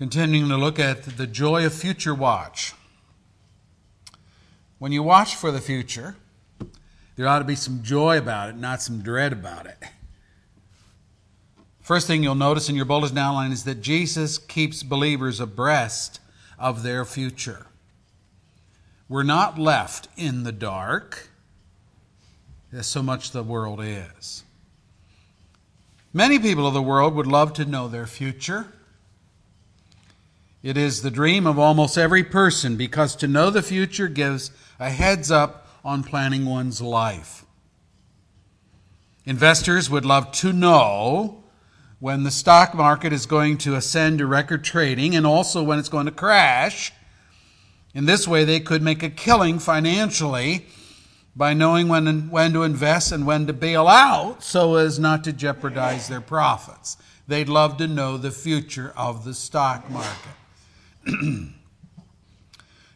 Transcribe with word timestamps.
Continuing 0.00 0.48
to 0.48 0.56
look 0.56 0.78
at 0.78 1.04
the 1.18 1.26
joy 1.26 1.66
of 1.66 1.74
future 1.74 2.14
watch. 2.14 2.72
When 4.78 4.92
you 4.92 5.02
watch 5.02 5.36
for 5.36 5.50
the 5.50 5.60
future, 5.60 6.16
there 7.16 7.28
ought 7.28 7.40
to 7.40 7.44
be 7.44 7.54
some 7.54 7.82
joy 7.82 8.16
about 8.16 8.48
it, 8.48 8.56
not 8.56 8.80
some 8.80 9.02
dread 9.02 9.30
about 9.30 9.66
it. 9.66 9.76
First 11.82 12.06
thing 12.06 12.22
you'll 12.22 12.34
notice 12.34 12.70
in 12.70 12.76
your 12.76 12.86
bulletin 12.86 13.18
outline 13.18 13.52
is 13.52 13.64
that 13.64 13.82
Jesus 13.82 14.38
keeps 14.38 14.82
believers 14.82 15.38
abreast 15.38 16.18
of 16.58 16.82
their 16.82 17.04
future. 17.04 17.66
We're 19.06 19.22
not 19.22 19.58
left 19.58 20.08
in 20.16 20.44
the 20.44 20.52
dark, 20.52 21.28
as 22.72 22.86
so 22.86 23.02
much 23.02 23.32
the 23.32 23.42
world 23.42 23.80
is. 23.82 24.44
Many 26.14 26.38
people 26.38 26.66
of 26.66 26.72
the 26.72 26.80
world 26.80 27.14
would 27.16 27.26
love 27.26 27.52
to 27.52 27.66
know 27.66 27.86
their 27.86 28.06
future. 28.06 28.72
It 30.62 30.76
is 30.76 31.00
the 31.00 31.10
dream 31.10 31.46
of 31.46 31.58
almost 31.58 31.96
every 31.96 32.22
person 32.22 32.76
because 32.76 33.16
to 33.16 33.26
know 33.26 33.48
the 33.48 33.62
future 33.62 34.08
gives 34.08 34.50
a 34.78 34.90
heads 34.90 35.30
up 35.30 35.66
on 35.82 36.04
planning 36.04 36.44
one's 36.44 36.82
life. 36.82 37.46
Investors 39.24 39.88
would 39.88 40.04
love 40.04 40.32
to 40.32 40.52
know 40.52 41.44
when 41.98 42.24
the 42.24 42.30
stock 42.30 42.74
market 42.74 43.12
is 43.12 43.24
going 43.26 43.56
to 43.58 43.74
ascend 43.74 44.18
to 44.18 44.26
record 44.26 44.62
trading 44.62 45.16
and 45.16 45.26
also 45.26 45.62
when 45.62 45.78
it's 45.78 45.88
going 45.88 46.06
to 46.06 46.12
crash. 46.12 46.92
In 47.94 48.04
this 48.04 48.28
way, 48.28 48.44
they 48.44 48.60
could 48.60 48.82
make 48.82 49.02
a 49.02 49.10
killing 49.10 49.58
financially 49.58 50.66
by 51.34 51.54
knowing 51.54 51.88
when, 51.88 52.28
when 52.28 52.52
to 52.52 52.64
invest 52.64 53.12
and 53.12 53.26
when 53.26 53.46
to 53.46 53.52
bail 53.52 53.88
out 53.88 54.42
so 54.42 54.76
as 54.76 54.98
not 54.98 55.24
to 55.24 55.32
jeopardize 55.32 56.08
their 56.08 56.20
profits. 56.20 56.98
They'd 57.26 57.48
love 57.48 57.78
to 57.78 57.86
know 57.86 58.18
the 58.18 58.30
future 58.30 58.92
of 58.96 59.24
the 59.24 59.34
stock 59.34 59.88
market. 59.90 60.39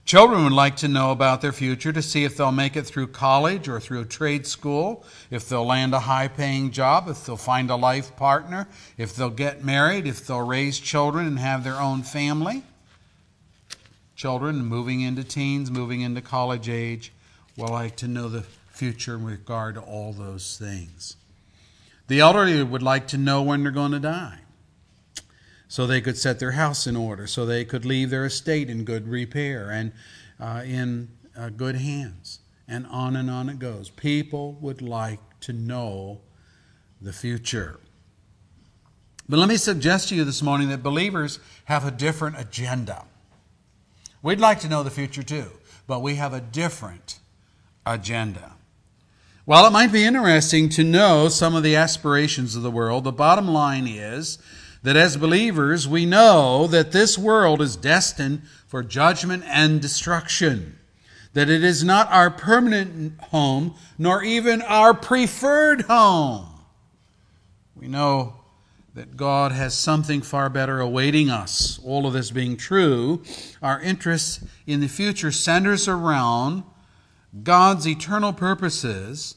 Children 0.05 0.45
would 0.45 0.53
like 0.53 0.77
to 0.77 0.89
know 0.89 1.13
about 1.13 1.41
their 1.41 1.53
future 1.53 1.91
to 1.91 2.03
see 2.03 2.25
if 2.25 2.37
they'll 2.37 2.53
make 2.53 2.77
it 2.77 2.83
through 2.83 3.07
college 3.09 3.69
or 3.69 3.81
through 3.81 4.05
trade 4.05 4.47
school, 4.47 5.03
if 5.31 5.49
they'll 5.49 5.65
land 5.65 5.95
a 5.95 6.01
high 6.01 6.29
paying 6.29 6.71
job, 6.71 7.09
if 7.09 7.25
they'll 7.25 7.39
find 7.39 7.71
a 7.71 7.77
life 7.77 8.15
partner, 8.15 8.69
if 8.99 9.17
they'll 9.17 9.31
get 9.31 9.65
married, 9.65 10.07
if 10.07 10.27
they'll 10.27 10.47
raise 10.47 10.79
children 10.79 11.27
and 11.27 11.39
have 11.39 11.65
their 11.65 11.81
own 11.81 12.03
family. 12.03 12.63
Children 14.15 14.67
moving 14.67 15.01
into 15.01 15.25
teens, 15.25 15.71
moving 15.71 16.03
into 16.03 16.21
college 16.21 16.69
age, 16.69 17.11
will 17.57 17.69
like 17.69 17.97
to 17.97 18.07
know 18.07 18.29
the 18.29 18.43
future 18.43 19.15
in 19.15 19.25
regard 19.25 19.77
to 19.77 19.81
all 19.81 20.13
those 20.13 20.59
things. 20.59 21.17
The 22.09 22.21
elderly 22.21 22.63
would 22.63 22.83
like 22.83 23.09
to 23.09 23.17
know 23.17 23.43
when 23.43 23.63
they're 23.63 23.73
going 23.73 23.93
to 23.93 24.01
die 24.01 24.44
so 25.75 25.89
they 25.89 26.01
could 26.01 26.17
set 26.17 26.39
their 26.39 26.53
house 26.53 26.87
in 26.87 26.95
order, 26.95 27.27
so 27.27 27.45
they 27.45 27.65
could 27.65 27.85
leave 27.85 28.09
their 28.09 28.25
estate 28.25 28.71
in 28.71 28.85
good 28.85 29.09
repair 29.09 29.71
and 29.71 29.91
uh, 30.39 30.63
in 30.65 31.09
uh, 31.37 31.49
good 31.49 31.75
hands. 31.75 32.39
And 32.69 32.87
on 32.87 33.17
and 33.17 33.29
on 33.29 33.49
it 33.49 33.59
goes. 33.59 33.91
People 33.91 34.53
would 34.61 34.81
like 34.81 35.19
to 35.41 35.53
know 35.53 36.21
the 37.03 37.13
future. 37.13 37.81
But 39.29 39.41
let 39.41 39.49
me 39.49 39.57
suggest 39.57 40.11
to 40.11 40.15
you 40.15 40.23
this 40.23 40.45
morning 40.45 40.69
that 40.69 40.81
believers 40.81 41.41
have 41.65 41.85
a 41.85 41.91
different 41.91 42.39
agenda. 42.39 43.05
We'd 44.23 44.39
like 44.39 44.61
to 44.61 44.69
know 44.69 44.85
the 44.85 44.93
future 44.93 45.25
too, 45.25 45.51
but 45.89 46.03
we 46.03 46.15
have 46.15 46.33
a 46.33 46.41
different 46.41 47.19
agenda. 47.85 48.53
While 49.45 49.67
it 49.67 49.73
might 49.73 49.91
be 49.91 50.05
interesting 50.05 50.69
to 50.69 50.85
know 50.85 51.29
some 51.29 51.57
of 51.57 51.65
the 51.65 51.75
aspirations 51.75 52.55
of 52.55 52.63
the 52.63 52.71
world, 52.71 53.03
the 53.03 53.11
bottom 53.11 53.49
line 53.49 53.89
is 53.89 54.39
that 54.85 54.97
as 54.97 55.17
believers 55.17 55.89
we 55.89 56.05
know 56.05 56.67
that 56.67 56.93
this 56.93 57.19
world 57.19 57.61
is 57.61 57.75
destined 57.75 58.43
for 58.67 58.83
judgment 58.83 59.43
and 59.47 59.81
destruction, 59.81 60.79
that 61.33 61.49
it 61.49 61.65
is 61.65 61.83
not 61.83 62.11
our 62.13 62.31
permanent 62.31 63.19
home, 63.19 63.75
nor 63.99 64.23
even 64.23 64.61
our 64.63 64.93
preferred 64.93 65.83
home. 65.83 66.47
We 67.75 67.89
know 67.89 68.35
that 68.95 69.17
God 69.17 69.53
has 69.53 69.75
something 69.77 70.21
far 70.21 70.51
better 70.51 70.81
awaiting 70.81 71.31
us. 71.31 71.81
All 71.83 72.07
of 72.07 72.13
this 72.13 72.31
being 72.31 72.57
true, 72.59 73.23
our 73.63 73.81
interest 73.81 74.43
in 74.67 74.81
the 74.81 74.89
future 74.89 75.33
centers 75.33 75.89
around 75.89 76.63
God's 77.43 77.89
eternal 77.89 78.35
purposes 78.35 79.37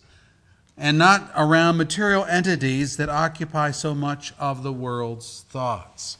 and 0.77 0.97
not 0.97 1.31
around 1.35 1.77
material 1.77 2.23
entities 2.25 2.97
that 2.97 3.09
occupy 3.09 3.71
so 3.71 3.95
much 3.95 4.33
of 4.39 4.63
the 4.63 4.71
world's 4.71 5.45
thoughts. 5.49 6.17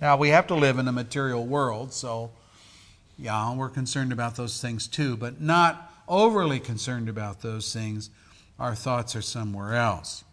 Now, 0.00 0.16
we 0.16 0.30
have 0.30 0.46
to 0.48 0.54
live 0.54 0.78
in 0.78 0.88
a 0.88 0.92
material 0.92 1.46
world, 1.46 1.92
so 1.92 2.30
yeah, 3.18 3.54
we're 3.54 3.68
concerned 3.68 4.12
about 4.12 4.36
those 4.36 4.60
things 4.60 4.86
too, 4.86 5.16
but 5.16 5.40
not 5.40 5.92
overly 6.08 6.60
concerned 6.60 7.08
about 7.08 7.40
those 7.40 7.72
things. 7.72 8.10
Our 8.58 8.74
thoughts 8.74 9.16
are 9.16 9.22
somewhere 9.22 9.74
else. 9.74 10.24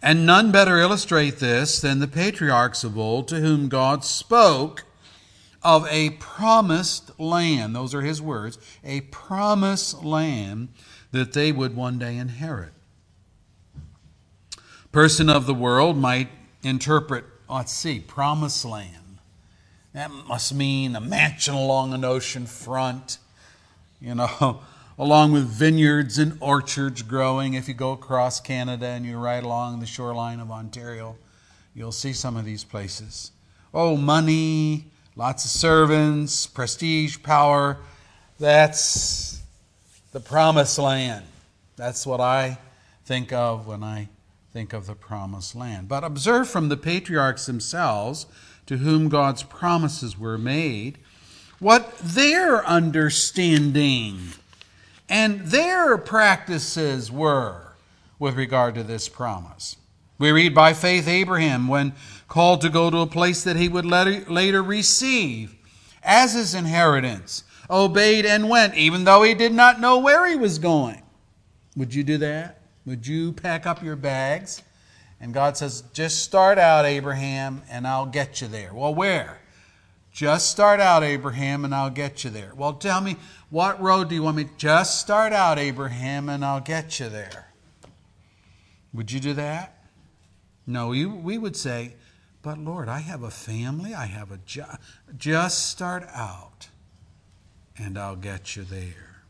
And 0.00 0.24
none 0.24 0.52
better 0.52 0.78
illustrate 0.78 1.38
this 1.38 1.80
than 1.80 1.98
the 1.98 2.06
patriarchs 2.06 2.84
of 2.84 2.96
old 2.96 3.26
to 3.28 3.40
whom 3.40 3.68
God 3.68 4.04
spoke 4.04 4.84
of 5.62 5.86
a 5.88 6.10
promised 6.10 7.18
land. 7.18 7.74
Those 7.74 7.94
are 7.94 8.02
his 8.02 8.22
words 8.22 8.58
a 8.84 9.02
promised 9.02 10.04
land 10.04 10.68
that 11.12 11.32
they 11.32 11.52
would 11.52 11.74
one 11.74 11.98
day 11.98 12.16
inherit. 12.16 12.72
Person 14.92 15.28
of 15.28 15.46
the 15.46 15.54
world 15.54 15.96
might 15.96 16.28
interpret, 16.62 17.24
let's 17.48 17.72
see, 17.72 18.00
promised 18.00 18.64
land. 18.64 19.18
That 19.92 20.10
must 20.10 20.54
mean 20.54 20.94
a 20.96 21.00
mansion 21.00 21.54
along 21.54 21.92
an 21.92 22.04
ocean 22.04 22.46
front, 22.46 23.18
you 24.00 24.14
know, 24.14 24.60
along 24.98 25.32
with 25.32 25.46
vineyards 25.46 26.18
and 26.18 26.36
orchards 26.40 27.02
growing. 27.02 27.54
If 27.54 27.68
you 27.68 27.74
go 27.74 27.92
across 27.92 28.40
Canada 28.40 28.86
and 28.86 29.04
you 29.04 29.18
ride 29.18 29.44
along 29.44 29.80
the 29.80 29.86
shoreline 29.86 30.40
of 30.40 30.50
Ontario, 30.50 31.16
you'll 31.74 31.92
see 31.92 32.12
some 32.12 32.36
of 32.36 32.44
these 32.44 32.64
places. 32.64 33.32
Oh, 33.72 33.96
money, 33.96 34.86
lots 35.18 35.44
of 35.44 35.50
servants, 35.50 36.46
prestige, 36.46 37.20
power. 37.24 37.76
That's 38.38 39.42
the 40.12 40.20
promised 40.20 40.78
land. 40.78 41.26
That's 41.76 42.06
what 42.06 42.20
I 42.20 42.58
think 43.04 43.32
of 43.32 43.66
when 43.66 43.82
I 43.82 44.08
think 44.52 44.72
of 44.72 44.86
the 44.86 44.94
promised 44.94 45.56
land. 45.56 45.88
But 45.88 46.04
observe 46.04 46.48
from 46.48 46.68
the 46.68 46.76
patriarchs 46.76 47.46
themselves, 47.46 48.26
to 48.66 48.76
whom 48.76 49.08
God's 49.08 49.42
promises 49.42 50.16
were 50.16 50.38
made, 50.38 50.98
what 51.58 51.98
their 51.98 52.64
understanding 52.64 54.20
and 55.08 55.40
their 55.46 55.98
practices 55.98 57.10
were 57.10 57.72
with 58.20 58.36
regard 58.36 58.76
to 58.76 58.84
this 58.84 59.08
promise. 59.08 59.76
We 60.18 60.30
read 60.30 60.54
by 60.54 60.74
faith 60.74 61.08
Abraham, 61.08 61.66
when 61.66 61.94
called 62.28 62.60
to 62.60 62.68
go 62.68 62.90
to 62.90 62.98
a 62.98 63.06
place 63.06 63.42
that 63.44 63.56
he 63.56 63.68
would 63.68 63.86
later 63.86 64.62
receive 64.62 65.56
as 66.02 66.34
his 66.34 66.54
inheritance, 66.54 67.42
obeyed 67.68 68.24
and 68.24 68.48
went, 68.48 68.74
even 68.74 69.04
though 69.04 69.22
he 69.22 69.34
did 69.34 69.52
not 69.52 69.80
know 69.80 69.98
where 69.98 70.26
he 70.26 70.36
was 70.36 70.58
going. 70.58 71.02
Would 71.76 71.94
you 71.94 72.04
do 72.04 72.18
that? 72.18 72.60
Would 72.86 73.06
you 73.06 73.32
pack 73.32 73.66
up 73.66 73.82
your 73.82 73.96
bags? 73.96 74.62
And 75.20 75.34
God 75.34 75.56
says, 75.56 75.82
just 75.92 76.22
start 76.22 76.58
out, 76.58 76.84
Abraham, 76.84 77.62
and 77.68 77.86
I'll 77.86 78.06
get 78.06 78.40
you 78.40 78.48
there. 78.48 78.72
Well, 78.72 78.94
where? 78.94 79.40
Just 80.12 80.50
start 80.50 80.80
out, 80.80 81.02
Abraham, 81.02 81.64
and 81.64 81.74
I'll 81.74 81.90
get 81.90 82.24
you 82.24 82.30
there. 82.30 82.52
Well, 82.56 82.74
tell 82.74 83.00
me, 83.00 83.16
what 83.50 83.80
road 83.80 84.08
do 84.08 84.14
you 84.14 84.22
want 84.22 84.36
me? 84.36 84.48
Just 84.56 85.00
start 85.00 85.32
out, 85.32 85.58
Abraham, 85.58 86.28
and 86.28 86.44
I'll 86.44 86.60
get 86.60 87.00
you 87.00 87.08
there. 87.08 87.48
Would 88.92 89.12
you 89.12 89.20
do 89.20 89.34
that? 89.34 89.84
No, 90.66 90.88
we 90.88 91.38
would 91.38 91.56
say, 91.56 91.94
but 92.48 92.56
Lord, 92.56 92.88
I 92.88 93.00
have 93.00 93.22
a 93.22 93.30
family, 93.30 93.92
I 93.92 94.06
have 94.06 94.32
a 94.32 94.38
job. 94.38 94.80
Just 95.18 95.68
start 95.68 96.08
out 96.14 96.68
and 97.76 97.98
I'll 97.98 98.16
get 98.16 98.56
you 98.56 98.62
there. 98.62 99.20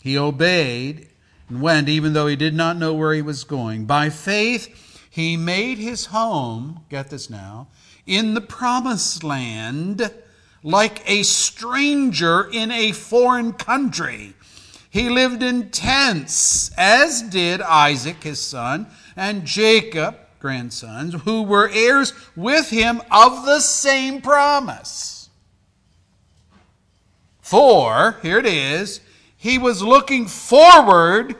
He 0.00 0.16
obeyed 0.16 1.10
and 1.50 1.60
went, 1.60 1.90
even 1.90 2.14
though 2.14 2.26
he 2.26 2.36
did 2.36 2.54
not 2.54 2.78
know 2.78 2.94
where 2.94 3.12
he 3.12 3.20
was 3.20 3.44
going. 3.44 3.84
By 3.84 4.08
faith, 4.08 5.04
he 5.10 5.36
made 5.36 5.76
his 5.76 6.06
home, 6.06 6.86
get 6.88 7.10
this 7.10 7.28
now, 7.28 7.68
in 8.06 8.32
the 8.32 8.40
promised 8.40 9.22
land 9.22 10.10
like 10.62 11.02
a 11.04 11.24
stranger 11.24 12.48
in 12.50 12.70
a 12.70 12.92
foreign 12.92 13.52
country. 13.52 14.32
He 14.88 15.10
lived 15.10 15.42
in 15.42 15.68
tents, 15.68 16.70
as 16.78 17.20
did 17.20 17.60
Isaac, 17.60 18.22
his 18.22 18.40
son, 18.40 18.86
and 19.16 19.44
Jacob, 19.44 20.16
grandsons, 20.38 21.14
who 21.22 21.42
were 21.42 21.70
heirs 21.72 22.12
with 22.36 22.70
him 22.70 23.02
of 23.10 23.44
the 23.44 23.60
same 23.60 24.20
promise. 24.20 25.28
For, 27.40 28.18
here 28.22 28.38
it 28.38 28.46
is, 28.46 29.00
he 29.36 29.58
was 29.58 29.82
looking 29.82 30.26
forward 30.26 31.36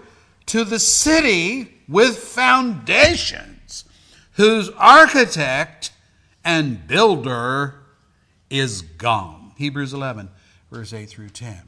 to 0.47 0.65
the 0.65 0.79
city 0.79 1.75
with 1.89 2.17
foundations, 2.19 3.85
whose 4.33 4.71
architect 4.71 5.93
and 6.45 6.87
builder 6.87 7.75
is 8.49 8.83
God. 8.83 9.53
Hebrews 9.57 9.93
11, 9.93 10.31
verse 10.71 10.93
8 10.93 11.09
through 11.09 11.31
10. 11.31 11.63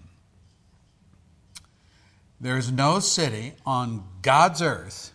There's 2.40 2.72
no 2.72 3.00
city 3.00 3.52
on 3.66 4.04
God's 4.22 4.62
earth 4.62 5.12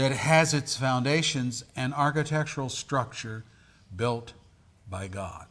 that 0.00 0.12
has 0.12 0.54
its 0.54 0.76
foundations 0.76 1.64
and 1.76 1.92
architectural 1.92 2.68
structure 2.68 3.44
built 3.94 4.32
by 4.88 5.08
God. 5.08 5.46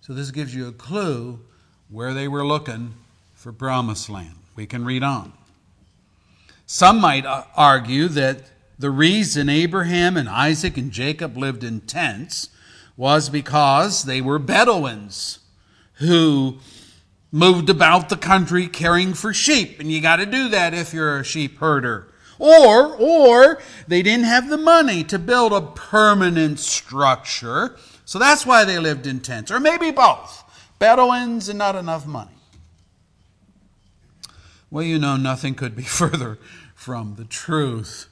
So, 0.00 0.14
this 0.14 0.30
gives 0.30 0.54
you 0.54 0.68
a 0.68 0.72
clue 0.72 1.40
where 1.88 2.14
they 2.14 2.28
were 2.28 2.46
looking 2.46 2.94
for 3.34 3.52
promised 3.52 4.08
land. 4.08 4.36
We 4.54 4.66
can 4.66 4.84
read 4.84 5.02
on. 5.02 5.32
Some 6.66 7.00
might 7.00 7.26
uh, 7.26 7.44
argue 7.56 8.08
that 8.08 8.44
the 8.78 8.90
reason 8.90 9.48
Abraham 9.48 10.16
and 10.16 10.28
Isaac 10.28 10.76
and 10.76 10.92
Jacob 10.92 11.36
lived 11.36 11.64
in 11.64 11.80
tents 11.80 12.48
was 12.96 13.28
because 13.28 14.04
they 14.04 14.20
were 14.20 14.38
Bedouins 14.38 15.40
who 15.94 16.58
moved 17.32 17.68
about 17.68 18.08
the 18.08 18.16
country 18.16 18.68
caring 18.68 19.14
for 19.14 19.34
sheep. 19.34 19.80
And 19.80 19.90
you 19.90 20.00
got 20.00 20.16
to 20.16 20.26
do 20.26 20.48
that 20.50 20.72
if 20.72 20.94
you're 20.94 21.18
a 21.18 21.24
sheep 21.24 21.58
herder. 21.58 22.09
Or, 22.40 22.96
or 22.96 23.60
they 23.86 24.00
didn't 24.00 24.24
have 24.24 24.48
the 24.48 24.56
money 24.56 25.04
to 25.04 25.18
build 25.18 25.52
a 25.52 25.60
permanent 25.60 26.58
structure. 26.58 27.76
So 28.06 28.18
that's 28.18 28.46
why 28.46 28.64
they 28.64 28.78
lived 28.78 29.06
in 29.06 29.20
tents. 29.20 29.50
Or 29.50 29.60
maybe 29.60 29.90
both. 29.90 30.42
Bedouins 30.78 31.50
and 31.50 31.58
not 31.58 31.76
enough 31.76 32.06
money. 32.06 32.30
Well, 34.70 34.82
you 34.82 34.98
know, 34.98 35.18
nothing 35.18 35.54
could 35.54 35.76
be 35.76 35.82
further 36.00 36.38
from 36.74 37.16
the 37.16 37.24
truth. 37.24 38.08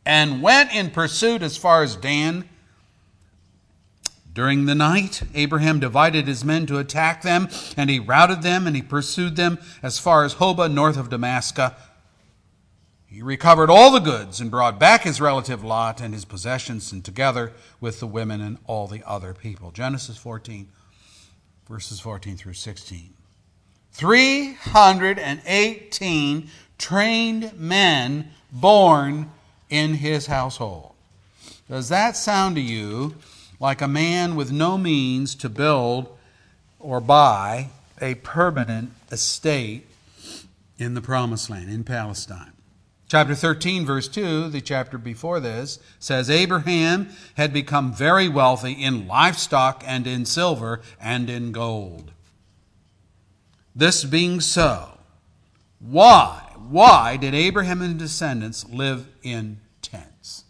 and 0.06 0.42
went 0.42 0.74
in 0.74 0.90
pursuit 0.90 1.42
as 1.42 1.56
far 1.56 1.82
as 1.84 1.96
Dan 1.96 2.44
during 4.34 4.66
the 4.66 4.74
night, 4.74 5.22
Abraham 5.36 5.80
divided 5.80 6.28
his 6.28 6.44
men 6.44 6.66
to 6.66 6.80
attack 6.80 7.22
them, 7.22 7.50
and 7.78 7.88
he 7.88 8.00
routed 8.00 8.42
them, 8.42 8.66
and 8.66 8.76
he 8.76 8.82
pursued 8.82 9.36
them 9.36 9.60
as 9.84 10.00
far 10.00 10.24
as 10.24 10.36
Hobah, 10.36 10.74
north 10.74 10.98
of 10.98 11.12
Damascus. 11.12 11.72
He 13.14 13.22
recovered 13.22 13.70
all 13.70 13.92
the 13.92 14.00
goods 14.00 14.42
and 14.42 14.50
brought 14.50 14.80
back 14.80 15.04
his 15.04 15.22
relative 15.22 15.64
Lot 15.64 16.02
and 16.02 16.16
his 16.16 16.26
possessions, 16.26 16.92
and 16.92 17.06
together 17.06 17.54
with 17.80 18.00
the 18.00 18.08
women 18.08 18.42
and 18.42 18.58
all 18.66 18.88
the 18.88 19.08
other 19.08 19.36
people. 19.36 19.70
Genesis 19.70 20.18
14, 20.18 20.68
verses 21.70 22.00
14 22.00 22.38
through 22.38 22.54
16. 22.54 23.14
318 23.92 26.50
trained 26.80 27.54
men 27.56 28.32
born 28.52 29.30
in 29.70 29.94
his 29.94 30.26
household. 30.26 30.96
Does 31.70 31.90
that 31.90 32.18
sound 32.18 32.56
to 32.56 32.62
you 32.62 33.14
like 33.60 33.82
a 33.82 33.88
man 33.88 34.36
with 34.36 34.52
no 34.52 34.78
means 34.78 35.36
to 35.36 35.50
build 35.50 36.18
or 36.80 37.00
buy 37.00 37.70
a 38.02 38.16
permanent 38.16 38.92
estate 39.12 39.86
in 40.78 40.96
the 40.96 41.02
promised 41.02 41.50
land, 41.50 41.70
in 41.70 41.84
Palestine. 41.84 42.53
Chapter 43.14 43.36
13, 43.36 43.86
verse 43.86 44.08
2, 44.08 44.50
the 44.50 44.60
chapter 44.60 44.98
before 44.98 45.40
this, 45.40 45.78
says 46.00 46.32
Abraham 46.32 47.10
had 47.36 47.54
become 47.54 47.94
very 47.94 48.28
wealthy 48.28 48.72
in 48.72 49.08
livestock 49.08 49.84
and 49.86 50.08
in 50.08 50.26
silver 50.26 50.82
and 51.00 51.30
in 51.30 51.52
gold. 51.52 52.12
This 53.76 54.04
being 54.04 54.42
so, 54.42 54.98
why, 55.80 56.54
why 56.58 57.18
did 57.18 57.36
Abraham 57.36 57.84
and 57.84 58.02
his 58.02 58.10
descendants 58.10 58.68
live 58.68 59.08
in 59.22 59.60
tents? 59.84 60.46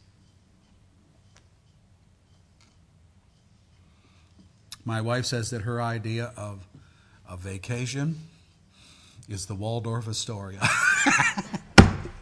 My 4.85 5.01
wife 5.01 5.25
says 5.25 5.49
that 5.49 5.63
her 5.63 5.81
idea 5.81 6.31
of 6.37 6.65
a 7.27 7.35
vacation 7.35 8.21
is 9.27 9.47
the 9.47 9.55
Waldorf 9.55 10.07
Astoria. 10.07 10.61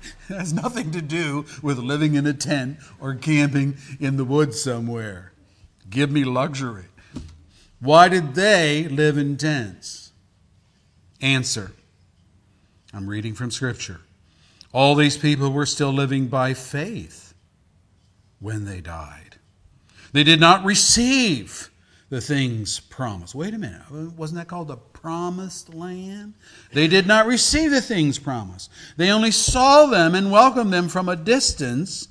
it 0.29 0.37
has 0.37 0.53
nothing 0.53 0.91
to 0.91 1.01
do 1.01 1.45
with 1.61 1.77
living 1.77 2.15
in 2.15 2.25
a 2.25 2.33
tent 2.33 2.77
or 2.99 3.15
camping 3.15 3.77
in 3.99 4.17
the 4.17 4.25
woods 4.25 4.61
somewhere. 4.61 5.31
Give 5.89 6.11
me 6.11 6.23
luxury. 6.23 6.85
Why 7.79 8.09
did 8.09 8.35
they 8.35 8.87
live 8.87 9.17
in 9.17 9.37
tents? 9.37 10.11
Answer 11.19 11.71
I'm 12.93 13.07
reading 13.07 13.33
from 13.33 13.51
Scripture. 13.51 14.01
All 14.73 14.95
these 14.95 15.17
people 15.17 15.51
were 15.51 15.65
still 15.65 15.91
living 15.91 16.27
by 16.27 16.53
faith 16.53 17.33
when 18.39 18.65
they 18.65 18.81
died. 18.81 19.37
They 20.11 20.23
did 20.23 20.39
not 20.39 20.65
receive 20.65 21.69
the 22.09 22.21
things 22.21 22.79
promised. 22.79 23.33
Wait 23.33 23.53
a 23.53 23.57
minute. 23.57 23.89
Wasn't 23.89 24.37
that 24.37 24.47
called 24.47 24.67
the 24.67 24.77
promised 25.01 25.73
land? 25.73 26.33
They 26.73 26.87
did 26.87 27.07
not 27.07 27.25
receive 27.25 27.71
the 27.71 27.81
things 27.81 28.19
promised. 28.19 28.69
They 28.97 29.11
only 29.11 29.31
saw 29.31 29.87
them 29.87 30.15
and 30.15 30.31
welcomed 30.31 30.71
them 30.71 30.89
from 30.89 31.09
a 31.09 31.15
distance. 31.15 32.07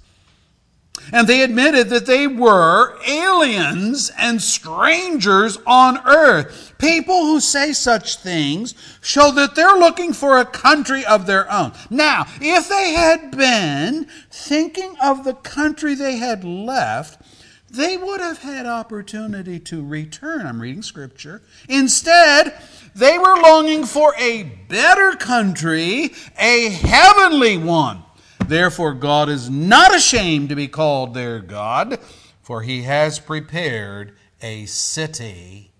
And 1.12 1.26
they 1.26 1.42
admitted 1.42 1.88
that 1.88 2.06
they 2.06 2.26
were 2.26 2.98
aliens 3.06 4.10
and 4.18 4.42
strangers 4.42 5.56
on 5.66 5.98
earth. 6.06 6.74
People 6.78 7.22
who 7.22 7.40
say 7.40 7.72
such 7.72 8.16
things 8.16 8.74
show 9.00 9.30
that 9.32 9.54
they're 9.54 9.78
looking 9.78 10.12
for 10.12 10.38
a 10.38 10.44
country 10.44 11.04
of 11.06 11.26
their 11.26 11.50
own. 11.50 11.72
Now, 11.88 12.26
if 12.40 12.68
they 12.68 12.92
had 12.92 13.36
been 13.36 14.08
thinking 14.30 14.94
of 15.02 15.24
the 15.24 15.34
country 15.34 15.94
they 15.94 16.16
had 16.16 16.44
left, 16.44 17.22
they 17.70 17.96
would 17.96 18.20
have 18.20 18.38
had 18.38 18.66
opportunity 18.66 19.60
to 19.60 19.84
return. 19.84 20.44
I'm 20.44 20.60
reading 20.60 20.82
scripture. 20.82 21.40
Instead, 21.68 22.60
they 22.94 23.18
were 23.18 23.40
longing 23.40 23.84
for 23.84 24.14
a 24.18 24.44
better 24.68 25.16
country, 25.16 26.12
a 26.38 26.68
heavenly 26.70 27.58
one. 27.58 28.02
Therefore, 28.46 28.94
God 28.94 29.28
is 29.28 29.48
not 29.48 29.94
ashamed 29.94 30.48
to 30.48 30.56
be 30.56 30.68
called 30.68 31.14
their 31.14 31.40
God, 31.40 31.98
for 32.42 32.62
he 32.62 32.82
has 32.82 33.18
prepared 33.18 34.16
a 34.42 34.66
city 34.66 35.70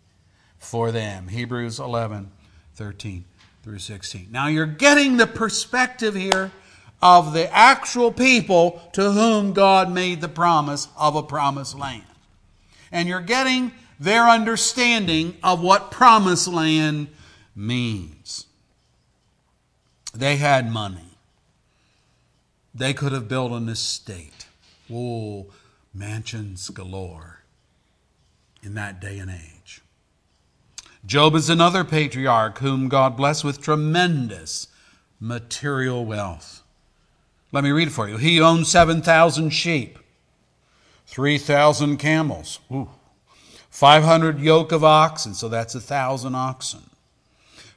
for 0.59 0.93
them. 0.93 1.29
Hebrews 1.29 1.81
11, 1.81 2.31
13 2.75 3.25
through 3.63 3.79
16. 3.79 4.29
Now, 4.31 4.47
you're 4.47 4.67
getting 4.67 5.17
the 5.17 5.27
perspective 5.27 6.15
here 6.15 6.53
of 7.03 7.33
the 7.33 7.53
actual 7.53 8.13
people 8.13 8.81
to 8.93 9.11
whom 9.11 9.53
God 9.53 9.91
made 9.91 10.21
the 10.21 10.29
promise 10.29 10.89
of 10.97 11.17
a 11.17 11.23
promised 11.23 11.77
land. 11.77 12.05
And 12.93 13.09
you're 13.09 13.21
getting 13.21 13.73
their 14.01 14.27
understanding 14.27 15.37
of 15.43 15.63
what 15.63 15.91
promised 15.91 16.49
land 16.49 17.09
means. 17.55 18.47
They 20.15 20.37
had 20.37 20.73
money. 20.73 21.19
They 22.75 22.95
could 22.95 23.13
have 23.13 23.29
built 23.29 23.53
an 23.53 23.69
estate. 23.69 24.47
Oh, 24.91 25.49
mansions 25.93 26.71
galore 26.71 27.43
in 28.63 28.75
that 28.75 29.01
day 29.01 29.19
and 29.19 29.31
age. 29.31 29.83
Job 31.05 31.35
is 31.35 31.51
another 31.51 31.85
patriarch 31.85 32.59
whom 32.59 32.89
God 32.89 33.17
blessed 33.17 33.45
with 33.45 33.61
tremendous 33.61 34.69
material 35.21 36.07
wealth. 36.07 36.63
Let 37.53 37.65
me 37.65 37.71
read 37.71 37.89
it 37.89 37.93
for 37.93 38.09
you. 38.09 38.17
He 38.17 38.41
owned 38.41 38.67
7,000 38.67 39.51
sheep, 39.51 39.99
3,000 41.07 41.99
camels, 41.99 42.61
ooh, 42.73 42.89
500 43.71 44.41
yoke 44.41 44.73
of 44.73 44.85
oxen, 44.85 45.35
so 45.35 45.49
that's 45.49 45.75
a 45.75 45.79
1,000 45.79 46.35
oxen, 46.35 46.91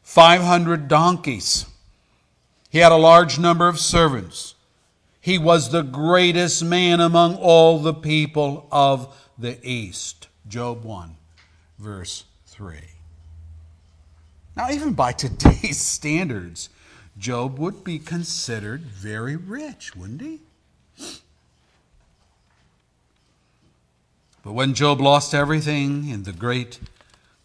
500 0.02 0.88
donkeys. 0.88 1.66
He 2.70 2.80
had 2.80 2.92
a 2.92 2.98
large 2.98 3.40
number 3.40 3.68
of 3.68 3.80
servants. 3.80 4.56
He 5.22 5.38
was 5.38 5.70
the 5.70 5.84
greatest 5.84 6.64
man 6.64 7.00
among 7.00 7.36
all 7.36 7.80
the 7.80 7.94
people 7.94 8.68
of 8.72 9.16
the 9.38 9.58
East. 9.66 10.28
Job 10.48 10.84
1, 10.84 11.16
verse 11.80 12.26
3. 12.48 12.78
Now, 14.58 14.70
even 14.70 14.94
by 14.94 15.14
today's 15.14 15.80
standards, 15.82 16.70
Job 17.18 17.60
would 17.60 17.84
be 17.84 18.00
considered 18.00 18.82
very 18.82 19.36
rich, 19.36 19.96
wouldn't 19.96 20.22
he? 20.22 20.42
But 24.44 24.54
when 24.54 24.74
Job 24.74 25.00
lost 25.00 25.34
everything 25.34 26.10
in 26.10 26.24
the 26.24 26.34
great 26.34 26.80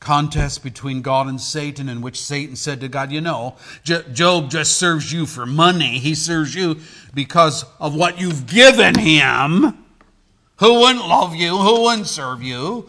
contest 0.00 0.62
between 0.64 1.00
God 1.00 1.28
and 1.28 1.40
Satan, 1.40 1.88
in 1.88 2.00
which 2.00 2.20
Satan 2.20 2.56
said 2.56 2.80
to 2.80 2.88
God, 2.88 3.12
You 3.12 3.20
know, 3.20 3.56
Job 3.84 4.50
just 4.50 4.76
serves 4.76 5.12
you 5.12 5.24
for 5.24 5.46
money. 5.46 5.98
He 5.98 6.14
serves 6.14 6.54
you 6.54 6.80
because 7.14 7.64
of 7.80 7.94
what 7.94 8.20
you've 8.20 8.46
given 8.46 8.98
him. 8.98 9.84
Who 10.56 10.80
wouldn't 10.80 11.06
love 11.06 11.36
you? 11.36 11.56
Who 11.56 11.84
wouldn't 11.84 12.08
serve 12.08 12.42
you? 12.42 12.88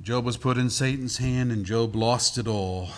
Job 0.00 0.24
was 0.26 0.36
put 0.36 0.58
in 0.58 0.68
Satan's 0.68 1.16
hand, 1.16 1.50
and 1.50 1.64
Job 1.64 1.96
lost 1.96 2.36
it 2.36 2.46
all. 2.46 2.90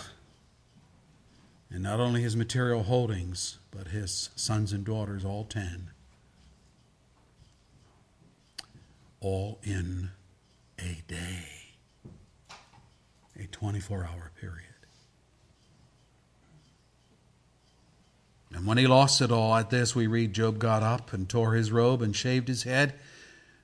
And 1.69 1.83
not 1.83 2.01
only 2.01 2.21
his 2.21 2.35
material 2.35 2.83
holdings, 2.83 3.59
but 3.71 3.87
his 3.87 4.29
sons 4.35 4.73
and 4.73 4.83
daughters, 4.83 5.23
all 5.23 5.45
ten. 5.45 5.91
All 9.19 9.59
in 9.63 10.11
a 10.79 11.01
day, 11.07 11.45
a 13.35 13.47
24 13.47 14.03
hour 14.05 14.31
period. 14.39 14.63
And 18.53 18.65
when 18.65 18.77
he 18.77 18.87
lost 18.87 19.21
it 19.21 19.31
all, 19.31 19.55
at 19.55 19.69
this 19.69 19.95
we 19.95 20.07
read 20.07 20.33
Job 20.33 20.59
got 20.59 20.83
up 20.83 21.13
and 21.13 21.27
tore 21.27 21.53
his 21.53 21.71
robe 21.71 22.01
and 22.01 22.15
shaved 22.15 22.47
his 22.47 22.63
head, 22.63 22.93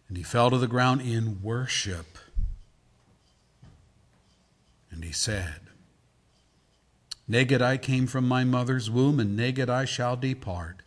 and 0.08 0.18
he 0.18 0.24
fell 0.24 0.50
to 0.50 0.58
the 0.58 0.68
ground 0.68 1.02
in 1.02 1.42
worship. 1.42 2.18
And 4.92 5.04
he 5.04 5.12
said, 5.12 5.62
Naked 7.28 7.62
I 7.62 7.78
came 7.78 8.06
from 8.06 8.28
my 8.28 8.44
mother's 8.44 8.90
womb, 8.90 9.20
and 9.20 9.36
naked 9.36 9.70
I 9.70 9.86
shall 9.86 10.16
depart. 10.16 10.82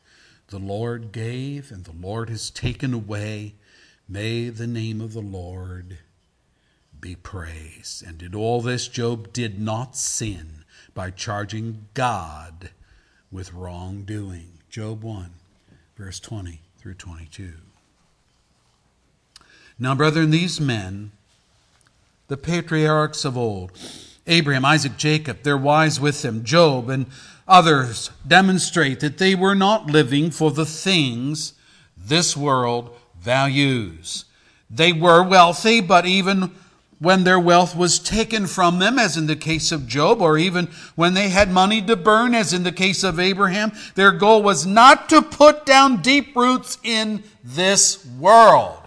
The 0.49 0.59
Lord 0.59 1.11
gave, 1.11 1.73
and 1.73 1.85
the 1.85 1.95
Lord 1.99 2.29
has 2.29 2.51
taken 2.51 2.95
away. 2.95 3.55
May 4.09 4.51
the 4.51 4.67
name 4.67 5.01
of 5.01 5.13
the 5.13 5.21
Lord 5.21 5.99
be 7.01 7.17
praised. 7.17 8.07
And 8.07 8.23
in 8.23 8.35
all 8.35 8.61
this, 8.61 8.87
Job 8.89 9.33
did 9.33 9.61
not 9.61 9.97
sin 9.97 10.65
by 10.95 11.11
charging 11.11 11.89
God 11.95 12.71
with 13.33 13.53
wrongdoing. 13.53 14.59
Job 14.71 15.03
1, 15.03 15.31
verse 15.97 16.21
20 16.21 16.61
through 16.79 16.95
22. 16.95 17.53
Now, 19.79 19.95
brethren, 19.95 20.31
these 20.31 20.61
men, 20.61 21.11
the 22.29 22.37
patriarchs 22.37 23.25
of 23.25 23.37
old, 23.37 23.73
Abraham, 24.27 24.65
Isaac, 24.65 24.97
Jacob, 24.97 25.43
their 25.43 25.59
wives 25.59 26.01
with 26.01 26.23
them, 26.23 26.45
Job, 26.45 26.89
and 26.89 27.07
others 27.47 28.11
demonstrate 28.27 29.01
that 29.01 29.19
they 29.19 29.35
were 29.35 29.55
not 29.55 29.87
living 29.87 30.31
for 30.31 30.51
the 30.51 30.67
things 30.67 31.53
this 31.97 32.37
world 32.37 32.97
values. 33.27 34.25
They 34.71 34.93
were 34.93 35.23
wealthy, 35.23 35.81
but 35.81 36.07
even 36.07 36.53
when 36.99 37.25
their 37.25 37.39
wealth 37.39 37.77
was 37.77 37.99
taken 37.99 38.47
from 38.47 38.79
them, 38.79 38.99
as 38.99 39.17
in 39.17 39.27
the 39.27 39.37
case 39.37 39.71
of 39.71 39.87
Job, 39.87 40.23
or 40.23 40.39
even 40.39 40.69
when 40.95 41.13
they 41.13 41.29
had 41.29 41.51
money 41.51 41.83
to 41.83 41.97
burn, 41.97 42.35
as 42.35 42.55
in 42.55 42.63
the 42.63 42.73
case 42.73 43.05
of 43.05 43.21
Abraham, 43.21 43.73
their 43.97 44.13
goal 44.13 44.43
was 44.43 44.65
not 44.65 45.11
to 45.11 45.21
put 45.21 45.67
down 45.67 46.01
deep 46.01 46.35
roots 46.35 46.79
in 46.83 47.23
this 47.45 48.07
world. 48.19 48.81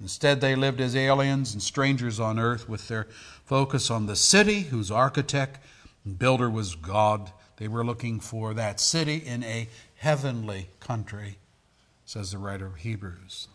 Instead, 0.00 0.40
they 0.40 0.54
lived 0.54 0.80
as 0.80 0.96
aliens 0.96 1.52
and 1.52 1.62
strangers 1.62 2.18
on 2.18 2.38
earth 2.38 2.68
with 2.68 2.88
their 2.88 3.06
focus 3.44 3.90
on 3.90 4.06
the 4.06 4.16
city 4.16 4.62
whose 4.62 4.90
architect 4.90 5.58
and 6.04 6.18
builder 6.18 6.48
was 6.48 6.74
God. 6.74 7.30
They 7.58 7.68
were 7.68 7.84
looking 7.84 8.18
for 8.20 8.54
that 8.54 8.80
city 8.80 9.16
in 9.16 9.44
a 9.44 9.68
heavenly 9.96 10.68
country, 10.80 11.36
says 12.12 12.32
the 12.32 12.36
writer 12.36 12.66
of 12.66 12.76
Hebrews. 12.76 13.48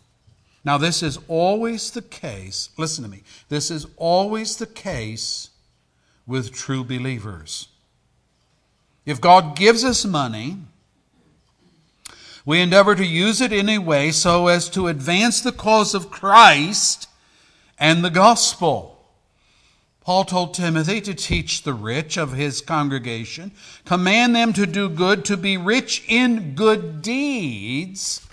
Now, 0.64 0.78
this 0.78 1.00
is 1.00 1.16
always 1.28 1.92
the 1.92 2.02
case, 2.02 2.70
listen 2.76 3.04
to 3.04 3.08
me, 3.08 3.22
this 3.48 3.70
is 3.70 3.86
always 3.96 4.56
the 4.56 4.66
case 4.66 5.50
with 6.26 6.52
true 6.52 6.82
believers. 6.82 7.68
If 9.06 9.20
God 9.20 9.54
gives 9.54 9.84
us 9.84 10.04
money, 10.04 10.56
we 12.44 12.60
endeavor 12.60 12.96
to 12.96 13.06
use 13.06 13.40
it 13.40 13.52
in 13.52 13.68
a 13.68 13.78
way 13.78 14.10
so 14.10 14.48
as 14.48 14.68
to 14.70 14.88
advance 14.88 15.40
the 15.40 15.52
cause 15.52 15.94
of 15.94 16.10
Christ 16.10 17.08
and 17.78 18.04
the 18.04 18.10
gospel. 18.10 19.06
Paul 20.00 20.24
told 20.24 20.54
Timothy 20.54 21.00
to 21.02 21.14
teach 21.14 21.62
the 21.62 21.74
rich 21.74 22.16
of 22.16 22.32
his 22.32 22.60
congregation, 22.60 23.52
command 23.84 24.34
them 24.34 24.52
to 24.54 24.66
do 24.66 24.88
good, 24.88 25.24
to 25.26 25.36
be 25.36 25.56
rich 25.56 26.04
in 26.08 26.56
good 26.56 27.02
deeds, 27.02 28.27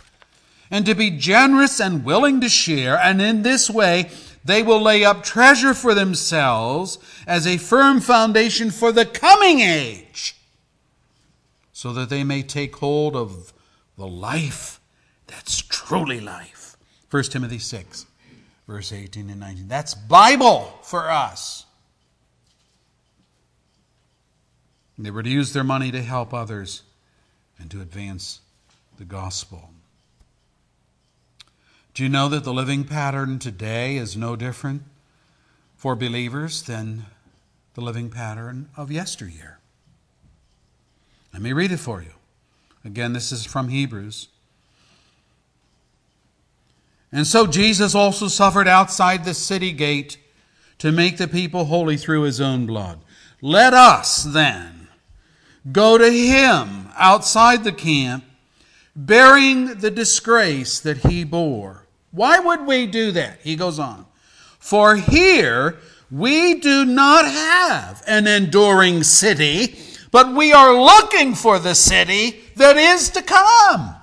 and 0.72 0.86
to 0.86 0.96
be 0.96 1.12
generous 1.12 1.80
and 1.80 2.04
willing 2.04 2.42
to 2.42 2.50
share. 2.50 2.98
And 2.98 3.22
in 3.22 3.44
this 3.44 3.70
way, 3.70 4.10
they 4.44 4.62
will 4.62 4.82
lay 4.82 5.04
up 5.04 5.24
treasure 5.24 5.74
for 5.74 5.94
themselves 5.94 7.00
as 7.26 7.48
a 7.48 7.58
firm 7.58 8.00
foundation 8.00 8.72
for 8.72 8.92
the 8.92 9.06
coming 9.06 9.60
age, 9.60 10.36
so 11.74 11.92
that 11.94 12.10
they 12.10 12.24
may 12.24 12.44
take 12.44 12.76
hold 12.76 13.16
of 13.16 13.54
the 13.98 14.08
life 14.08 14.80
that's 15.28 15.62
truly 15.62 16.20
life. 16.20 16.78
1 17.10 17.24
Timothy 17.24 17.60
6, 17.60 18.06
verse 18.68 18.92
18 18.92 19.30
and 19.30 19.40
19. 19.40 19.68
That's 19.68 19.94
Bible 19.94 20.78
for 20.84 21.10
us. 21.10 21.66
They 24.98 25.12
were 25.12 25.24
to 25.24 25.30
use 25.30 25.54
their 25.54 25.64
money 25.64 25.92
to 25.92 26.02
help 26.02 26.34
others 26.34 26.84
and 27.60 27.70
to 27.72 27.82
advance 27.82 28.40
the 28.98 29.06
gospel. 29.06 29.72
Do 31.96 32.04
you 32.04 32.10
know 32.10 32.28
that 32.28 32.44
the 32.44 32.54
living 32.54 32.84
pattern 32.84 33.40
today 33.40 33.96
is 33.96 34.18
no 34.18 34.36
different 34.36 34.84
for 35.78 35.96
believers 35.96 36.62
than 36.62 37.06
the 37.74 37.80
living 37.80 38.10
pattern 38.10 38.68
of 38.76 38.92
yesteryear? 38.92 39.60
Let 41.32 41.42
me 41.42 41.54
read 41.54 41.72
it 41.72 41.78
for 41.78 42.02
you. 42.02 42.12
Again, 42.84 43.14
this 43.14 43.32
is 43.32 43.46
from 43.46 43.70
Hebrews. 43.70 44.28
And 47.14 47.26
so 47.26 47.48
Jesus 47.48 47.96
also 47.96 48.28
suffered 48.28 48.68
outside 48.68 49.24
the 49.24 49.34
city 49.34 49.72
gate 49.72 50.18
to 50.80 50.92
make 50.92 51.16
the 51.16 51.30
people 51.30 51.64
holy 51.64 51.96
through 51.96 52.24
his 52.24 52.42
own 52.42 52.66
blood. 52.66 53.00
Let 53.42 53.74
us 53.74 54.22
then 54.22 54.90
go 55.72 55.98
to 55.98 56.12
him 56.12 56.90
outside 56.98 57.64
the 57.64 57.72
camp, 57.72 58.26
bearing 58.98 59.76
the 59.76 59.92
disgrace 59.92 60.82
that 60.82 60.98
he 60.98 61.24
bore. 61.24 61.85
Why 62.16 62.40
would 62.40 62.66
we 62.66 62.88
do 62.88 63.12
that? 63.12 63.40
He 63.44 63.56
goes 63.56 63.78
on. 63.78 64.06
For 64.58 64.96
here 64.96 65.78
we 66.10 66.56
do 66.56 66.86
not 66.86 67.26
have 67.26 68.02
an 68.08 68.26
enduring 68.26 69.04
city, 69.04 69.78
but 70.12 70.34
we 70.34 70.54
are 70.54 70.74
looking 70.74 71.36
for 71.36 71.60
the 71.60 71.76
city 71.76 72.40
that 72.56 72.78
is 72.78 73.10
to 73.12 73.22
come. 73.22 73.96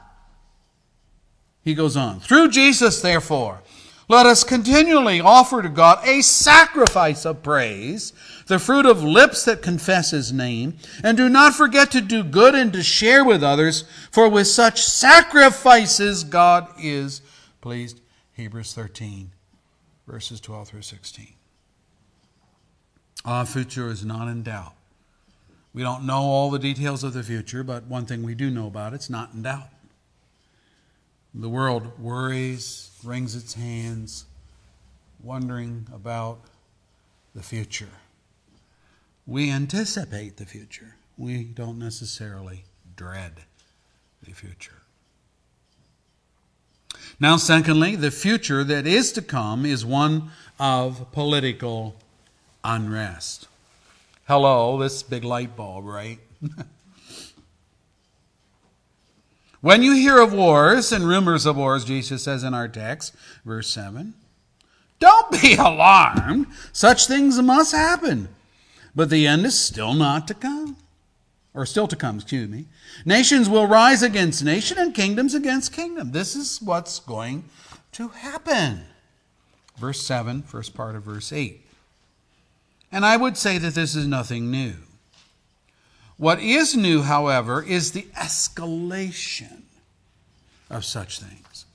He 1.62 1.75
goes 1.75 1.97
on. 1.97 2.21
Through 2.21 2.50
Jesus, 2.50 3.00
therefore, 3.00 3.62
let 4.09 4.26
us 4.26 4.45
continually 4.45 5.21
offer 5.21 5.62
to 5.62 5.71
God 5.71 6.07
a 6.07 6.21
sacrifice 6.21 7.25
of 7.25 7.42
praise 7.42 8.12
the 8.47 8.59
fruit 8.59 8.85
of 8.85 9.02
lips 9.02 9.47
that 9.47 9.62
confess 9.62 10.11
his 10.11 10.31
name, 10.31 10.76
and 11.02 11.16
do 11.16 11.26
not 11.31 11.54
forget 11.54 11.90
to 11.90 12.02
do 12.02 12.23
good 12.23 12.54
and 12.54 12.71
to 12.75 12.83
share 12.83 13.25
with 13.25 13.42
others, 13.42 13.85
for 14.11 14.28
with 14.28 14.47
such 14.47 14.83
sacrifices 14.83 16.23
God 16.23 16.69
is 16.78 17.23
pleased. 17.62 18.01
Hebrews 18.42 18.75
13, 18.75 19.30
verses 20.04 20.40
12 20.40 20.66
through 20.66 20.82
16. 20.82 21.28
Our 23.25 23.46
future 23.46 23.88
is 23.88 24.04
not 24.04 24.26
in 24.26 24.42
doubt. 24.42 24.75
We 25.72 25.84
don't 25.84 26.04
know 26.04 26.22
all 26.22 26.50
the 26.50 26.58
details 26.58 27.04
of 27.04 27.12
the 27.12 27.22
future, 27.22 27.62
but 27.62 27.84
one 27.84 28.04
thing 28.04 28.25
we 28.25 28.34
do 28.34 28.50
know 28.50 28.66
about 28.66 28.94
it's 28.94 29.08
not 29.08 29.32
in 29.32 29.42
doubt. 29.42 29.68
The 31.32 31.49
world 31.49 32.00
worries, 32.00 32.90
wrings 33.04 33.37
its 33.37 33.54
hands, 33.54 34.25
wondering 35.22 35.87
about 35.94 36.40
the 37.37 37.44
future. 37.44 37.94
We 39.25 39.52
anticipate 39.52 40.37
the 40.38 40.46
future. 40.46 40.96
We 41.16 41.44
don't 41.44 41.78
necessarily 41.78 42.64
dread 42.96 43.34
the 44.20 44.32
future. 44.32 44.81
Now, 47.23 47.37
secondly, 47.37 47.95
the 47.95 48.11
future 48.11 48.64
that 48.64 48.85
is 48.85 49.12
to 49.12 49.23
come 49.23 49.64
is 49.64 49.87
one 49.87 50.33
of 50.59 51.12
political 51.12 51.95
unrest. 52.64 53.47
Hello, 54.26 54.76
this 54.76 55.05
big 55.05 55.23
light 55.23 55.55
bulb, 55.55 55.85
right? 55.85 56.19
when 59.61 59.85
you 59.85 59.93
hear 59.93 60.19
of 60.19 60.33
wars 60.33 60.91
and 60.91 61.07
rumors 61.07 61.47
of 61.47 61.57
wars, 61.57 61.85
Jesus 61.85 62.25
says 62.25 62.43
in 62.43 62.55
our 62.55 62.67
text, 62.67 63.14
verse 63.45 63.71
7, 63.71 64.14
don't 64.99 65.31
be 65.31 65.55
alarmed. 65.59 66.49
Such 66.73 67.07
things 67.07 67.41
must 67.41 67.71
happen 67.71 68.31
but 68.95 69.11
the 69.11 69.26
end 69.26 69.47
is 69.47 69.59
still 69.59 69.95
not 69.95 70.29
to 70.29 70.35
come. 70.35 70.76
Or 71.54 71.66
still 71.66 71.87
to 71.88 71.97
come, 71.97 72.16
excuse 72.16 72.49
me. 72.49 72.66
Nations 73.04 73.49
will 73.49 73.66
rise 73.66 74.02
against 74.02 74.42
nation 74.42 74.78
and 74.78 74.94
kingdoms 74.94 75.35
against 75.35 75.73
kingdom. 75.73 76.12
This 76.12 76.35
is 76.35 76.62
what's 76.62 76.99
going 77.00 77.44
to 77.92 78.09
happen. 78.09 78.85
verse 79.76 80.00
7, 80.00 80.42
first 80.42 80.75
part 80.75 80.97
of 80.97 81.02
verse 81.02 81.32
8. 81.32 81.61
And 82.90 83.04
I 83.04 83.16
would 83.16 83.37
say 83.37 83.59
that 83.59 83.75
this 83.75 83.94
is 83.94 84.06
nothing 84.06 84.50
new. 84.50 84.75
What 86.16 86.40
is 86.40 86.76
new, 86.76 87.02
however, 87.02 87.62
is 87.62 87.92
the 87.92 88.06
escalation 88.16 89.62
of 90.71 90.85
such 90.85 91.21
things. 91.21 91.66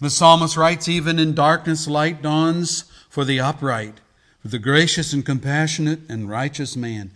The 0.00 0.10
psalmist 0.10 0.56
writes, 0.56 0.88
Even 0.88 1.18
in 1.18 1.34
darkness, 1.34 1.86
light 1.86 2.22
dawns 2.22 2.84
for 3.08 3.24
the 3.24 3.40
upright, 3.40 4.00
the 4.44 4.58
gracious 4.58 5.12
and 5.12 5.24
compassionate 5.24 6.00
and 6.08 6.28
righteous 6.28 6.76
man. 6.76 7.10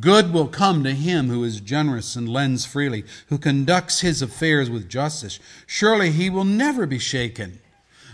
Good 0.00 0.32
will 0.32 0.48
come 0.48 0.82
to 0.84 0.92
him 0.92 1.28
who 1.28 1.44
is 1.44 1.60
generous 1.60 2.16
and 2.16 2.28
lends 2.28 2.64
freely, 2.64 3.04
who 3.28 3.38
conducts 3.38 4.00
his 4.00 4.22
affairs 4.22 4.70
with 4.70 4.88
justice. 4.88 5.38
Surely 5.66 6.10
he 6.10 6.30
will 6.30 6.44
never 6.44 6.86
be 6.86 6.98
shaken. 6.98 7.60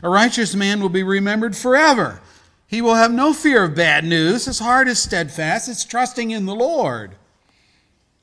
A 0.03 0.09
righteous 0.09 0.55
man 0.55 0.81
will 0.81 0.89
be 0.89 1.03
remembered 1.03 1.57
forever. 1.57 2.21
He 2.67 2.83
will 2.83 2.95
have 2.95 3.13
no 3.13 3.33
fear 3.33 3.65
of 3.65 3.75
bad 3.75 4.05
news. 4.05 4.45
His 4.45 4.59
heart 4.59 4.89
is 4.89 4.99
steadfast. 4.99 5.69
It's 5.69 5.85
trusting 5.85 6.31
in 6.31 6.45
the 6.45 6.55
Lord. 6.55 7.13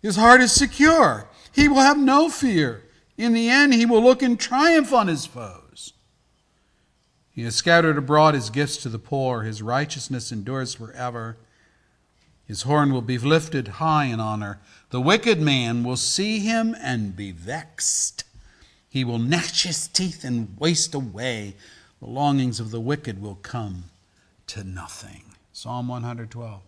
His 0.01 0.17
heart 0.17 0.41
is 0.41 0.51
secure. 0.51 1.27
He 1.51 1.67
will 1.67 1.81
have 1.81 1.97
no 1.97 2.29
fear. 2.29 2.83
In 3.17 3.33
the 3.33 3.49
end, 3.49 3.73
he 3.73 3.85
will 3.85 4.03
look 4.03 4.21
in 4.21 4.37
triumph 4.37 4.93
on 4.93 5.07
his 5.07 5.25
foes. 5.25 5.64
He 7.35 7.43
has 7.43 7.55
scattered 7.55 7.97
abroad 7.97 8.33
his 8.33 8.49
gifts 8.49 8.77
to 8.77 8.89
the 8.89 8.97
poor. 8.97 9.43
His 9.43 9.61
righteousness 9.61 10.31
endures 10.31 10.73
forever. 10.73 11.35
His 12.47 12.61
horn 12.61 12.93
will 12.93 13.01
be 13.01 13.17
lifted 13.17 13.67
high 13.67 14.05
in 14.05 14.21
honor. 14.21 14.59
The 14.91 15.01
wicked 15.01 15.41
man 15.41 15.83
will 15.83 15.97
see 15.97 16.39
him 16.39 16.75
and 16.79 17.13
be 17.13 17.31
vexed. 17.31 18.23
He 18.87 19.03
will 19.03 19.19
gnash 19.19 19.63
his 19.63 19.89
teeth 19.89 20.23
and 20.23 20.55
waste 20.57 20.95
away. 20.95 21.55
The 21.99 22.07
longings 22.07 22.61
of 22.61 22.71
the 22.71 22.79
wicked 22.79 23.21
will 23.21 23.35
come 23.35 23.85
to 24.47 24.63
nothing. 24.63 25.23
Psalm 25.51 25.89
112, 25.89 26.61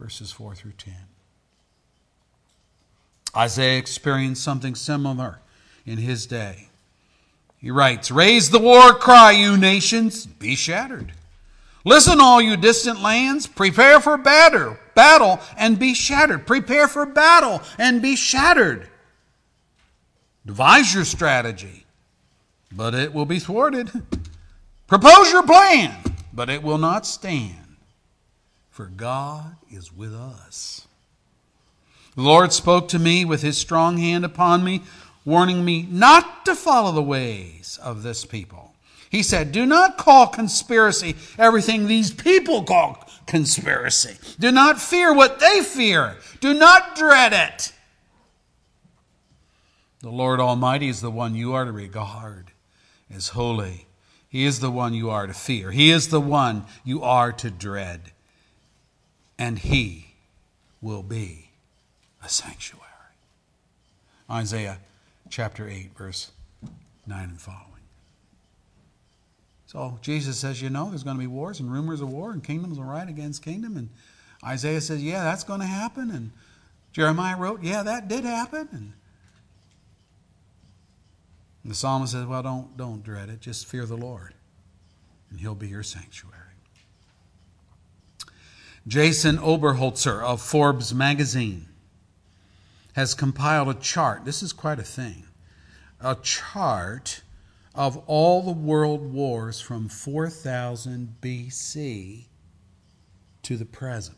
verses 0.00 0.32
4 0.32 0.56
through 0.56 0.72
10. 0.72 0.94
Isaiah 3.36 3.78
experienced 3.78 4.42
something 4.42 4.74
similar 4.74 5.38
in 5.86 5.98
his 5.98 6.26
day. 6.26 6.70
He 7.58 7.70
writes, 7.70 8.10
Raise 8.10 8.50
the 8.50 8.58
war 8.58 8.94
cry, 8.94 9.32
you 9.32 9.56
nations, 9.56 10.26
be 10.26 10.54
shattered. 10.54 11.12
Listen, 11.84 12.20
all 12.20 12.40
you 12.40 12.56
distant 12.56 13.00
lands, 13.00 13.46
prepare 13.46 14.00
for 14.00 14.16
battle, 14.16 14.76
battle 14.94 15.40
and 15.56 15.78
be 15.78 15.94
shattered. 15.94 16.46
Prepare 16.46 16.88
for 16.88 17.06
battle 17.06 17.62
and 17.78 18.02
be 18.02 18.14
shattered. 18.14 18.88
Devise 20.44 20.94
your 20.94 21.04
strategy, 21.04 21.84
but 22.72 22.94
it 22.94 23.12
will 23.12 23.26
be 23.26 23.38
thwarted. 23.38 23.90
Propose 24.86 25.30
your 25.30 25.42
plan, 25.42 25.94
but 26.32 26.48
it 26.48 26.62
will 26.62 26.78
not 26.78 27.06
stand, 27.06 27.76
for 28.70 28.86
God 28.86 29.56
is 29.70 29.92
with 29.92 30.14
us. 30.14 30.86
The 32.16 32.22
Lord 32.22 32.52
spoke 32.52 32.88
to 32.88 32.98
me 32.98 33.24
with 33.24 33.42
his 33.42 33.58
strong 33.58 33.98
hand 33.98 34.24
upon 34.24 34.64
me, 34.64 34.82
warning 35.28 35.62
me 35.62 35.86
not 35.90 36.46
to 36.46 36.54
follow 36.54 36.90
the 36.90 37.02
ways 37.02 37.78
of 37.82 38.02
this 38.02 38.24
people. 38.24 38.72
He 39.10 39.22
said, 39.22 39.52
Do 39.52 39.66
not 39.66 39.98
call 39.98 40.26
conspiracy 40.26 41.16
everything 41.38 41.86
these 41.86 42.10
people 42.10 42.64
call 42.64 43.06
conspiracy. 43.26 44.16
Do 44.40 44.50
not 44.50 44.80
fear 44.80 45.14
what 45.14 45.38
they 45.38 45.62
fear. 45.62 46.16
Do 46.40 46.54
not 46.54 46.96
dread 46.96 47.34
it. 47.34 47.72
The 50.00 50.10
Lord 50.10 50.40
Almighty 50.40 50.88
is 50.88 51.02
the 51.02 51.10
one 51.10 51.34
you 51.34 51.52
are 51.52 51.66
to 51.66 51.72
regard 51.72 52.52
as 53.14 53.28
holy. 53.28 53.86
He 54.30 54.44
is 54.44 54.60
the 54.60 54.70
one 54.70 54.94
you 54.94 55.10
are 55.10 55.26
to 55.26 55.34
fear. 55.34 55.72
He 55.72 55.90
is 55.90 56.08
the 56.08 56.20
one 56.20 56.64
you 56.84 57.02
are 57.02 57.32
to 57.32 57.50
dread. 57.50 58.12
And 59.38 59.58
He 59.58 60.14
will 60.80 61.02
be 61.02 61.50
a 62.24 62.28
sanctuary. 62.28 62.84
Isaiah 64.30 64.78
chapter 65.30 65.68
8, 65.68 65.96
verse 65.96 66.30
9 67.06 67.24
and 67.24 67.40
following. 67.40 67.64
So 69.66 69.98
Jesus 70.00 70.38
says, 70.38 70.62
you 70.62 70.70
know, 70.70 70.88
there's 70.88 71.02
going 71.02 71.16
to 71.16 71.20
be 71.20 71.26
wars 71.26 71.60
and 71.60 71.70
rumors 71.70 72.00
of 72.00 72.10
war, 72.10 72.32
and 72.32 72.42
kingdoms 72.42 72.78
will 72.78 72.86
rise 72.86 73.08
against 73.08 73.42
kingdom. 73.42 73.76
And 73.76 73.90
Isaiah 74.44 74.80
says, 74.80 75.02
yeah, 75.02 75.22
that's 75.24 75.44
going 75.44 75.60
to 75.60 75.66
happen. 75.66 76.10
And 76.10 76.30
Jeremiah 76.92 77.36
wrote, 77.36 77.62
yeah, 77.62 77.82
that 77.82 78.08
did 78.08 78.24
happen. 78.24 78.94
And 81.62 81.72
the 81.72 81.74
psalmist 81.74 82.12
says, 82.12 82.24
well, 82.24 82.42
don't, 82.42 82.76
don't 82.76 83.04
dread 83.04 83.28
it. 83.28 83.40
Just 83.40 83.66
fear 83.66 83.84
the 83.84 83.96
Lord, 83.96 84.32
and 85.30 85.38
he'll 85.38 85.54
be 85.54 85.68
your 85.68 85.82
sanctuary. 85.82 86.34
Jason 88.86 89.36
Oberholtzer 89.36 90.22
of 90.22 90.40
Forbes 90.40 90.94
magazine 90.94 91.67
has 92.98 93.14
compiled 93.14 93.68
a 93.68 93.74
chart. 93.74 94.24
This 94.24 94.42
is 94.42 94.52
quite 94.52 94.80
a 94.80 94.82
thing. 94.82 95.22
A 96.00 96.16
chart 96.16 97.22
of 97.72 97.96
all 98.08 98.42
the 98.42 98.50
world 98.50 99.12
wars 99.12 99.60
from 99.60 99.88
4000 99.88 101.14
BC 101.22 102.24
to 103.44 103.56
the 103.56 103.64
present. 103.64 104.16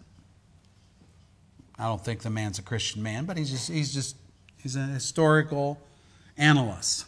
I 1.79 1.85
don't 1.85 2.03
think 2.03 2.23
the 2.23 2.31
man's 2.31 2.59
a 2.59 2.63
Christian 2.63 3.03
man, 3.03 3.27
but 3.27 3.37
he's 3.37 3.51
just 3.51 3.69
he's 3.69 3.93
just 3.93 4.17
he's 4.57 4.77
an 4.77 4.89
historical 4.89 5.79
analyst. 6.39 7.05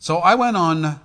So 0.00 0.16
I 0.16 0.34
went 0.34 0.56
on 0.56 0.98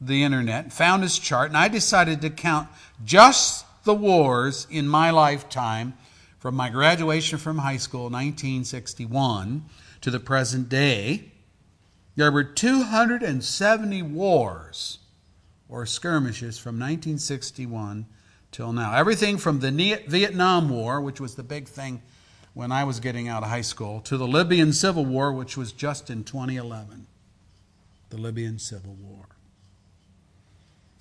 the 0.00 0.24
internet, 0.24 0.72
found 0.72 1.04
his 1.04 1.20
chart, 1.20 1.50
and 1.50 1.56
I 1.56 1.68
decided 1.68 2.20
to 2.22 2.30
count 2.30 2.68
just 3.04 3.64
the 3.84 3.94
wars 3.94 4.66
in 4.72 4.88
my 4.88 5.10
lifetime 5.12 5.94
from 6.38 6.54
my 6.54 6.68
graduation 6.68 7.38
from 7.38 7.58
high 7.58 7.76
school 7.76 8.04
1961 8.04 9.64
to 10.00 10.10
the 10.10 10.20
present 10.20 10.68
day 10.68 11.32
there 12.16 12.32
were 12.32 12.44
270 12.44 14.02
wars 14.02 14.98
or 15.68 15.84
skirmishes 15.84 16.58
from 16.58 16.76
1961 16.76 18.06
till 18.50 18.72
now. 18.72 18.94
Everything 18.94 19.36
from 19.36 19.60
the 19.60 20.02
Vietnam 20.08 20.70
War, 20.70 21.00
which 21.00 21.20
was 21.20 21.34
the 21.34 21.42
big 21.42 21.68
thing 21.68 22.00
when 22.54 22.72
I 22.72 22.84
was 22.84 23.00
getting 23.00 23.28
out 23.28 23.42
of 23.42 23.50
high 23.50 23.60
school, 23.60 24.00
to 24.00 24.16
the 24.16 24.26
Libyan 24.26 24.72
Civil 24.72 25.04
War, 25.04 25.30
which 25.30 25.58
was 25.58 25.72
just 25.72 26.08
in 26.08 26.24
2011. 26.24 27.06
The 28.08 28.16
Libyan 28.16 28.58
Civil 28.58 28.94
War. 28.94 29.26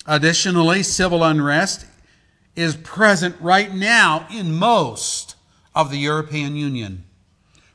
Additionally, 0.06 0.84
civil 0.84 1.24
unrest 1.24 1.86
is 2.56 2.76
present 2.76 3.36
right 3.42 3.74
now 3.74 4.28
in 4.32 4.54
most 4.54 5.36
of 5.74 5.92
the 5.92 5.98
European 5.98 6.56
Union. 6.56 7.04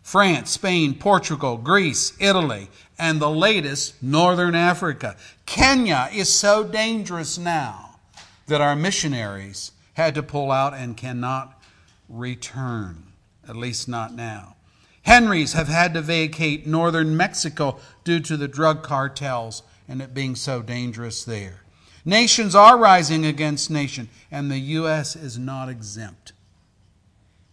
France, 0.02 0.50
Spain, 0.50 0.94
Portugal, 0.94 1.56
Greece, 1.56 2.14
Italy, 2.18 2.68
and 2.98 3.20
the 3.20 3.30
latest, 3.30 4.02
Northern 4.02 4.54
Africa. 4.54 5.16
Kenya 5.46 6.08
is 6.12 6.32
so 6.32 6.64
dangerous 6.64 7.38
now 7.38 8.00
that 8.46 8.60
our 8.60 8.74
missionaries 8.74 9.72
had 9.94 10.14
to 10.14 10.22
pull 10.22 10.50
out 10.50 10.74
and 10.74 10.96
cannot 10.96 11.62
return, 12.08 13.04
at 13.48 13.56
least 13.56 13.88
not 13.88 14.14
now. 14.14 14.56
Henrys 15.02 15.52
have 15.52 15.68
had 15.68 15.94
to 15.94 16.02
vacate 16.02 16.66
northern 16.66 17.16
Mexico 17.16 17.78
due 18.04 18.20
to 18.20 18.36
the 18.36 18.48
drug 18.48 18.82
cartels 18.82 19.62
and 19.88 20.02
it 20.02 20.14
being 20.14 20.34
so 20.34 20.62
dangerous 20.62 21.24
there. 21.24 21.60
Nations 22.04 22.54
are 22.54 22.78
rising 22.78 23.26
against 23.26 23.70
nation, 23.70 24.08
and 24.30 24.50
the 24.50 24.58
U.S. 24.58 25.14
is 25.14 25.38
not 25.38 25.68
exempt. 25.68 26.32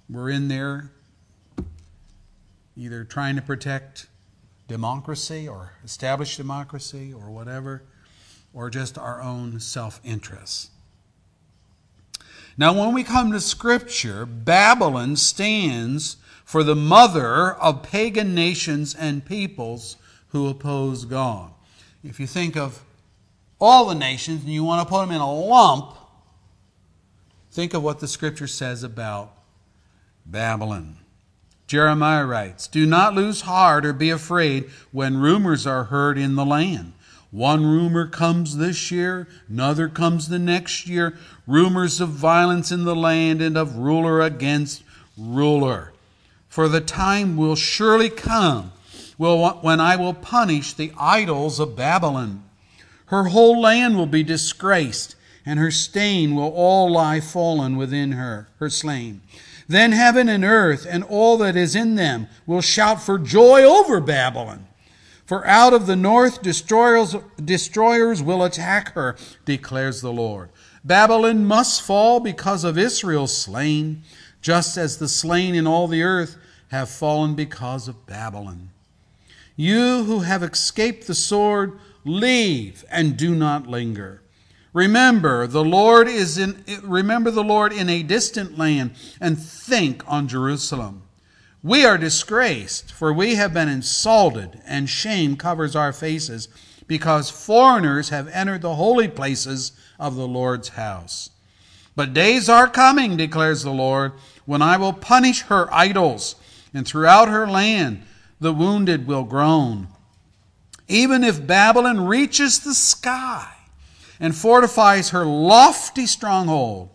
We're 0.10 0.30
in 0.30 0.48
there 0.48 0.92
either 2.78 3.04
trying 3.04 3.36
to 3.36 3.42
protect 3.42 4.08
democracy 4.68 5.48
or 5.48 5.74
establish 5.84 6.38
democracy 6.38 7.12
or 7.14 7.30
whatever, 7.30 7.84
or 8.54 8.70
just 8.70 8.98
our 8.98 9.22
own 9.22 9.60
self 9.60 10.00
interest. 10.04 10.72
Now, 12.58 12.74
when 12.74 12.94
we 12.94 13.04
come 13.04 13.32
to 13.32 13.40
Scripture, 13.40 14.26
Babylon 14.26 15.16
stands 15.16 16.18
for 16.44 16.64
the 16.64 16.76
mother 16.76 17.54
of 17.54 17.84
pagan 17.84 18.34
nations 18.34 18.96
and 18.96 19.26
peoples 19.26 19.98
who 20.30 20.48
oppose 20.48 21.06
God. 21.06 21.52
If 22.04 22.20
you 22.20 22.28
think 22.28 22.56
of 22.56 22.84
all 23.60 23.86
the 23.86 23.96
nations 23.96 24.44
and 24.44 24.54
you 24.54 24.64
want 24.64 24.86
to 24.86 24.92
put 24.92 25.02
them 25.02 25.16
in 25.16 25.22
a 25.22 25.32
lump, 25.32 25.96
think 27.52 27.74
of 27.74 27.84
what 27.84 28.00
the 28.00 28.08
Scripture 28.08 28.48
says 28.48 28.84
about 28.84 29.34
Babylon. 30.26 30.98
Jeremiah 31.66 32.26
writes, 32.26 32.68
Do 32.68 32.86
not 32.86 33.14
lose 33.14 33.42
heart 33.42 33.86
or 33.86 33.94
be 33.94 34.10
afraid 34.10 34.70
when 34.92 35.18
rumors 35.18 35.68
are 35.68 35.86
heard 35.86 36.18
in 36.18 36.36
the 36.36 36.46
land. 36.46 36.94
One 37.30 37.66
rumor 37.66 38.08
comes 38.08 38.58
this 38.58 38.90
year, 38.90 39.28
another 39.50 39.90
comes 39.90 40.30
the 40.30 40.40
next 40.40 40.88
year. 40.88 41.18
Rumors 41.46 42.00
of 42.00 42.10
violence 42.10 42.72
in 42.72 42.86
the 42.86 42.96
land 42.96 43.42
and 43.42 43.58
of 43.58 43.76
ruler 43.76 44.22
against 44.22 44.84
ruler. 45.18 45.92
For 46.48 46.70
the 46.70 46.82
time 46.82 47.36
will 47.36 47.56
surely 47.56 48.10
come 48.10 48.72
when 49.18 49.82
I 49.82 49.96
will 49.98 50.14
punish 50.14 50.74
the 50.74 50.94
idols 50.98 51.60
of 51.60 51.76
Babylon. 51.76 52.44
Her 53.08 53.26
whole 53.26 53.62
land 53.62 53.98
will 53.98 54.06
be 54.06 54.24
disgraced, 54.24 55.16
and 55.46 55.60
her 55.60 55.72
stain 55.72 56.36
will 56.36 56.52
all 56.52 56.92
lie 56.92 57.20
fallen 57.20 57.78
within 57.78 58.14
her, 58.14 58.50
her 58.60 58.70
slain. 58.70 59.22
Then 59.68 59.92
heaven 59.92 60.30
and 60.30 60.44
earth 60.44 60.86
and 60.90 61.04
all 61.04 61.38
that 61.40 61.56
is 61.56 61.76
in 61.76 61.96
them 61.96 62.28
will 62.46 62.62
shout 62.62 63.02
for 63.02 63.18
joy 63.18 63.64
over 63.64 64.00
Babylon. 64.00 64.68
For 65.26 65.46
out 65.46 65.74
of 65.74 65.88
the 65.88 65.96
north 65.96 66.42
destroyers, 66.42 67.16
destroyers 67.44 68.24
will 68.24 68.44
attack 68.44 68.94
her, 68.94 69.18
declares 69.44 70.00
the 70.00 70.14
Lord. 70.14 70.50
Babylon 70.86 71.46
must 71.46 71.82
fall 71.82 72.22
because 72.22 72.64
of 72.64 72.78
Israel 72.78 73.28
slain, 73.28 74.04
just 74.42 74.78
as 74.78 74.98
the 74.98 75.10
slain 75.10 75.54
in 75.54 75.68
all 75.68 75.90
the 75.90 76.04
earth 76.04 76.38
have 76.70 76.90
fallen 76.90 77.36
because 77.36 77.90
of 77.90 78.06
Babylon. 78.06 78.70
You 79.58 80.04
who 80.06 80.20
have 80.20 80.44
escaped 80.44 81.08
the 81.08 81.16
sword, 81.16 81.78
leave 82.08 82.86
and 82.90 83.18
do 83.18 83.36
not 83.36 83.68
linger. 83.68 84.22
Remember 84.74 85.48
the 85.48 85.64
Lord 85.64 86.08
is 86.08 86.38
in 86.38 86.64
remember 86.84 87.32
the 87.32 87.44
Lord 87.44 87.74
in 87.74 87.90
a 87.90 88.04
distant 88.04 88.58
land 88.58 88.92
and 89.20 89.38
think 89.38 90.04
on 90.08 90.28
Jerusalem. 90.28 91.04
We 91.64 91.86
are 91.86 91.98
disgraced, 91.98 92.92
for 92.92 93.12
we 93.12 93.36
have 93.36 93.54
been 93.54 93.68
insulted, 93.68 94.62
and 94.66 94.88
shame 94.88 95.36
covers 95.36 95.76
our 95.76 95.92
faces, 95.92 96.48
because 96.86 97.30
foreigners 97.30 98.10
have 98.10 98.28
entered 98.30 98.62
the 98.62 98.76
holy 98.76 99.08
places 99.08 99.72
of 100.00 100.16
the 100.16 100.28
Lord's 100.28 100.70
house. 100.70 101.32
But 101.96 102.14
days 102.14 102.48
are 102.48 102.70
coming, 102.70 103.18
declares 103.18 103.64
the 103.64 103.72
Lord, 103.72 104.14
when 104.46 104.62
I 104.62 104.78
will 104.78 104.94
punish 104.94 105.42
her 105.44 105.68
idols, 105.74 106.36
and 106.74 106.88
throughout 106.88 107.28
her 107.28 107.48
land 107.48 108.04
the 108.40 108.54
wounded 108.54 109.08
will 109.08 109.24
groan. 109.24 109.88
Even 110.88 111.24
if 111.24 111.46
Babylon 111.46 112.06
reaches 112.06 112.60
the 112.60 112.74
sky 112.74 113.52
and 114.20 114.36
fortifies 114.36 115.10
her 115.10 115.26
lofty 115.26 116.06
stronghold, 116.06 116.90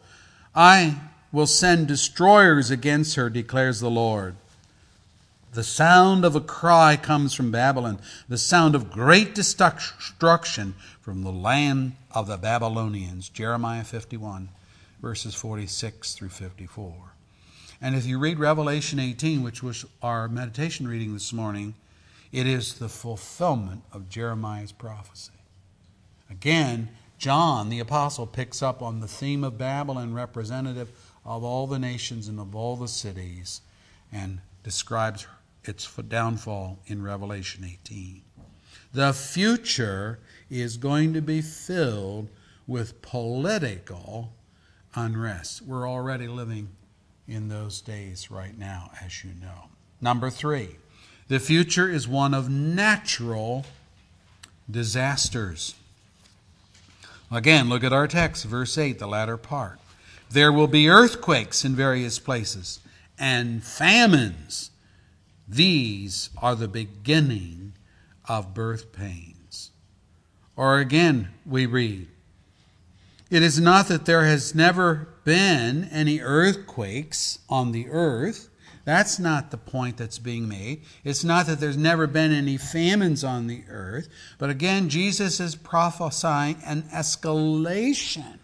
I 0.54 1.00
will 1.30 1.46
send 1.46 1.88
destroyers 1.88 2.70
against 2.70 3.16
her, 3.16 3.30
declares 3.30 3.80
the 3.80 3.90
Lord. 3.90 4.36
The 5.52 5.62
sound 5.62 6.24
of 6.24 6.34
a 6.34 6.40
cry 6.40 6.96
comes 6.96 7.34
from 7.34 7.50
Babylon, 7.50 7.98
the 8.28 8.38
sound 8.38 8.74
of 8.74 8.90
great 8.90 9.34
destruction 9.34 10.74
from 11.02 11.22
the 11.22 11.32
land 11.32 11.92
of 12.10 12.26
the 12.26 12.38
Babylonians. 12.38 13.28
Jeremiah 13.28 13.84
51, 13.84 14.48
verses 15.02 15.34
46 15.34 16.14
through 16.14 16.30
54. 16.30 16.94
And 17.82 17.94
if 17.94 18.06
you 18.06 18.18
read 18.18 18.38
Revelation 18.38 18.98
18, 18.98 19.42
which 19.42 19.62
was 19.62 19.84
our 20.02 20.26
meditation 20.28 20.88
reading 20.88 21.12
this 21.12 21.32
morning, 21.32 21.74
it 22.32 22.46
is 22.46 22.74
the 22.74 22.88
fulfillment 22.88 23.82
of 23.92 24.08
Jeremiah's 24.08 24.72
prophecy. 24.72 25.32
Again, 26.30 26.88
John 27.18 27.68
the 27.68 27.78
apostle 27.78 28.26
picks 28.26 28.62
up 28.62 28.82
on 28.82 29.00
the 29.00 29.06
theme 29.06 29.44
of 29.44 29.58
Babylon, 29.58 30.14
representative 30.14 30.90
of 31.24 31.44
all 31.44 31.66
the 31.66 31.78
nations 31.78 32.26
and 32.26 32.40
of 32.40 32.56
all 32.56 32.74
the 32.74 32.88
cities, 32.88 33.60
and 34.10 34.40
describes 34.64 35.26
its 35.64 35.88
downfall 36.08 36.78
in 36.86 37.02
Revelation 37.02 37.64
18. 37.64 38.22
The 38.92 39.12
future 39.12 40.18
is 40.50 40.76
going 40.76 41.12
to 41.14 41.22
be 41.22 41.40
filled 41.40 42.28
with 42.66 43.00
political 43.02 44.32
unrest. 44.94 45.62
We're 45.62 45.88
already 45.88 46.28
living 46.28 46.70
in 47.28 47.48
those 47.48 47.80
days 47.80 48.30
right 48.30 48.56
now, 48.58 48.90
as 49.02 49.24
you 49.24 49.30
know. 49.40 49.68
Number 50.00 50.28
three, 50.28 50.76
the 51.32 51.40
future 51.40 51.88
is 51.88 52.06
one 52.06 52.34
of 52.34 52.50
natural 52.50 53.64
disasters. 54.70 55.74
Again, 57.30 57.70
look 57.70 57.82
at 57.82 57.90
our 57.90 58.06
text, 58.06 58.44
verse 58.44 58.76
8, 58.76 58.98
the 58.98 59.06
latter 59.06 59.38
part. 59.38 59.80
There 60.30 60.52
will 60.52 60.66
be 60.66 60.90
earthquakes 60.90 61.64
in 61.64 61.74
various 61.74 62.18
places 62.18 62.80
and 63.18 63.64
famines. 63.64 64.72
These 65.48 66.28
are 66.36 66.54
the 66.54 66.68
beginning 66.68 67.72
of 68.28 68.52
birth 68.52 68.92
pains. 68.92 69.70
Or 70.54 70.80
again, 70.80 71.30
we 71.46 71.64
read, 71.64 72.08
It 73.30 73.42
is 73.42 73.58
not 73.58 73.88
that 73.88 74.04
there 74.04 74.26
has 74.26 74.54
never 74.54 75.08
been 75.24 75.84
any 75.84 76.20
earthquakes 76.20 77.38
on 77.48 77.72
the 77.72 77.88
earth. 77.88 78.50
That's 78.84 79.18
not 79.18 79.50
the 79.50 79.58
point 79.58 79.96
that's 79.96 80.18
being 80.18 80.48
made. 80.48 80.82
It's 81.04 81.22
not 81.22 81.46
that 81.46 81.60
there's 81.60 81.76
never 81.76 82.06
been 82.06 82.32
any 82.32 82.56
famines 82.56 83.22
on 83.22 83.46
the 83.46 83.62
earth. 83.68 84.08
But 84.38 84.50
again, 84.50 84.88
Jesus 84.88 85.38
is 85.38 85.54
prophesying 85.54 86.56
an 86.66 86.82
escalation 86.92 88.38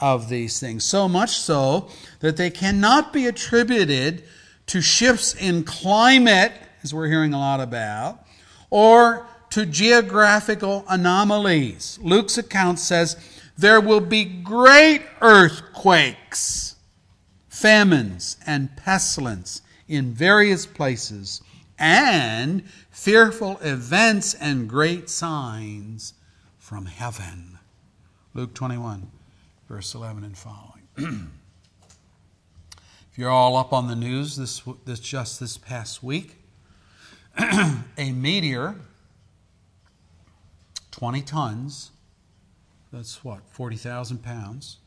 of 0.00 0.28
these 0.28 0.60
things. 0.60 0.84
So 0.84 1.08
much 1.08 1.38
so 1.38 1.88
that 2.20 2.36
they 2.36 2.50
cannot 2.50 3.12
be 3.12 3.26
attributed 3.26 4.24
to 4.66 4.82
shifts 4.82 5.34
in 5.34 5.64
climate, 5.64 6.52
as 6.82 6.92
we're 6.92 7.08
hearing 7.08 7.32
a 7.32 7.38
lot 7.38 7.60
about, 7.60 8.26
or 8.68 9.26
to 9.50 9.64
geographical 9.64 10.84
anomalies. 10.88 11.98
Luke's 12.02 12.36
account 12.36 12.78
says 12.78 13.16
there 13.56 13.80
will 13.80 14.00
be 14.00 14.24
great 14.24 15.02
earthquakes, 15.22 16.76
famines, 17.48 18.36
and 18.46 18.76
pestilence 18.76 19.62
in 19.88 20.12
various 20.12 20.66
places, 20.66 21.42
and 21.78 22.64
fearful 22.90 23.58
events 23.62 24.34
and 24.34 24.68
great 24.68 25.08
signs 25.08 26.14
from 26.58 26.86
heaven. 26.86 27.58
Luke 28.34 28.54
21, 28.54 29.10
verse 29.68 29.94
11 29.94 30.24
and 30.24 30.36
following. 30.36 30.82
if 33.10 33.16
you're 33.16 33.30
all 33.30 33.56
up 33.56 33.72
on 33.72 33.88
the 33.88 33.96
news 33.96 34.36
this, 34.36 34.62
this 34.84 35.00
just 35.00 35.40
this 35.40 35.56
past 35.56 36.02
week, 36.02 36.36
a 37.38 38.12
meteor, 38.12 38.74
20 40.90 41.22
tons, 41.22 41.92
that's 42.92 43.22
what, 43.24 43.40
40,000 43.50 44.22
pounds. 44.22 44.78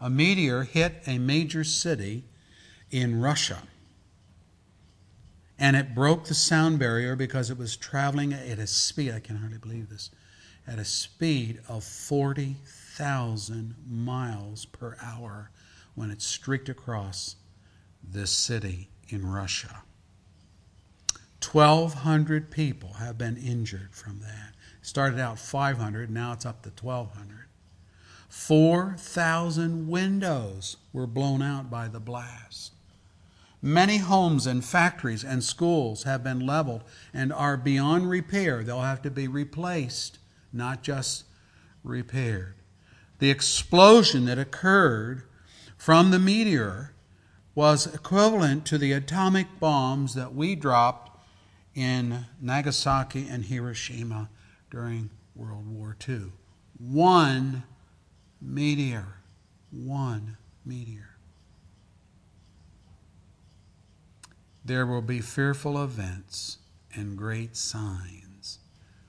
A 0.00 0.08
meteor 0.08 0.62
hit 0.62 1.02
a 1.06 1.18
major 1.18 1.64
city 1.64 2.24
in 2.90 3.20
Russia. 3.20 3.58
And 5.58 5.74
it 5.74 5.94
broke 5.94 6.26
the 6.26 6.34
sound 6.34 6.78
barrier 6.78 7.16
because 7.16 7.50
it 7.50 7.58
was 7.58 7.76
traveling 7.76 8.32
at 8.32 8.58
a 8.58 8.66
speed, 8.66 9.12
I 9.12 9.20
can 9.20 9.36
hardly 9.36 9.58
believe 9.58 9.88
this, 9.88 10.10
at 10.66 10.78
a 10.78 10.84
speed 10.84 11.60
of 11.68 11.82
40,000 11.82 13.74
miles 13.88 14.66
per 14.66 14.96
hour 15.02 15.50
when 15.94 16.10
it 16.10 16.22
streaked 16.22 16.68
across 16.68 17.36
this 18.02 18.30
city 18.30 18.88
in 19.08 19.26
Russia. 19.26 19.82
1,200 21.40 22.50
people 22.50 22.94
have 22.94 23.16
been 23.16 23.36
injured 23.36 23.94
from 23.94 24.20
that. 24.20 24.54
Started 24.82 25.18
out 25.18 25.38
500, 25.38 26.10
now 26.10 26.32
it's 26.32 26.46
up 26.46 26.62
to 26.62 26.70
1,200. 26.84 27.46
4,000 28.28 29.88
windows 29.88 30.76
were 30.92 31.06
blown 31.06 31.42
out 31.42 31.70
by 31.70 31.88
the 31.88 32.00
blast. 32.00 32.72
Many 33.60 33.98
homes 33.98 34.46
and 34.46 34.64
factories 34.64 35.24
and 35.24 35.42
schools 35.42 36.04
have 36.04 36.22
been 36.22 36.46
leveled 36.46 36.84
and 37.12 37.32
are 37.32 37.56
beyond 37.56 38.08
repair. 38.08 38.62
They'll 38.62 38.82
have 38.82 39.02
to 39.02 39.10
be 39.10 39.26
replaced, 39.26 40.18
not 40.52 40.82
just 40.82 41.24
repaired. 41.82 42.54
The 43.18 43.30
explosion 43.30 44.26
that 44.26 44.38
occurred 44.38 45.24
from 45.76 46.10
the 46.10 46.20
meteor 46.20 46.94
was 47.54 47.92
equivalent 47.92 48.64
to 48.66 48.78
the 48.78 48.92
atomic 48.92 49.58
bombs 49.58 50.14
that 50.14 50.34
we 50.34 50.54
dropped 50.54 51.10
in 51.74 52.26
Nagasaki 52.40 53.26
and 53.28 53.44
Hiroshima 53.44 54.30
during 54.70 55.10
World 55.34 55.66
War 55.68 55.96
II. 56.08 56.32
One 56.78 57.64
meteor. 58.40 59.20
One 59.70 60.36
meteor. 60.64 61.07
There 64.68 64.84
will 64.84 65.00
be 65.00 65.22
fearful 65.22 65.82
events 65.82 66.58
and 66.94 67.16
great 67.16 67.56
signs 67.56 68.58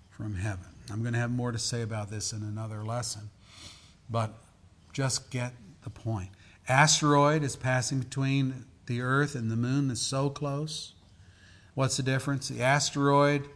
from 0.09 0.35
heaven. 0.35 0.69
I'm 0.89 1.01
going 1.01 1.11
to 1.11 1.19
have 1.19 1.31
more 1.31 1.51
to 1.51 1.59
say 1.59 1.81
about 1.81 2.09
this 2.09 2.31
in 2.31 2.43
another 2.43 2.81
lesson, 2.81 3.29
but 4.09 4.35
just 4.93 5.29
get 5.29 5.51
the 5.83 5.89
point. 5.89 6.29
Asteroid 6.69 7.43
is 7.43 7.57
passing 7.57 7.99
between 7.99 8.67
the 8.85 9.01
Earth 9.01 9.35
and 9.35 9.51
the 9.51 9.57
Moon, 9.57 9.91
is 9.91 9.99
so 9.99 10.29
close. 10.29 10.93
What's 11.73 11.97
the 11.97 12.03
difference? 12.03 12.47
The 12.47 12.63
asteroid, 12.63 13.49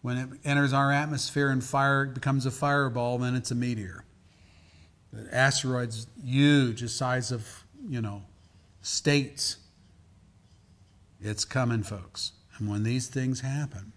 when 0.00 0.16
it 0.16 0.28
enters 0.46 0.72
our 0.72 0.90
atmosphere 0.90 1.50
and 1.50 1.62
fire 1.62 2.06
becomes 2.06 2.46
a 2.46 2.50
fireball, 2.50 3.18
then 3.18 3.34
it's 3.34 3.50
a 3.50 3.54
meteor. 3.54 4.06
The 5.12 5.28
asteroid's 5.34 6.06
huge, 6.24 6.80
the 6.80 6.88
size 6.88 7.30
of, 7.30 7.46
you 7.86 8.00
know, 8.00 8.22
states. 8.80 9.58
It's 11.22 11.44
coming, 11.44 11.82
folks. 11.82 12.32
And 12.58 12.68
when 12.68 12.82
these 12.82 13.06
things 13.08 13.40
happen, 13.40 13.92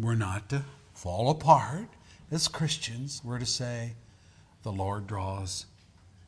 We're 0.00 0.14
not 0.14 0.48
to 0.48 0.62
fall 0.94 1.30
apart 1.30 1.88
as 2.30 2.48
Christians. 2.48 3.20
We're 3.22 3.38
to 3.38 3.46
say, 3.46 3.92
the 4.62 4.72
Lord 4.72 5.06
draws 5.06 5.66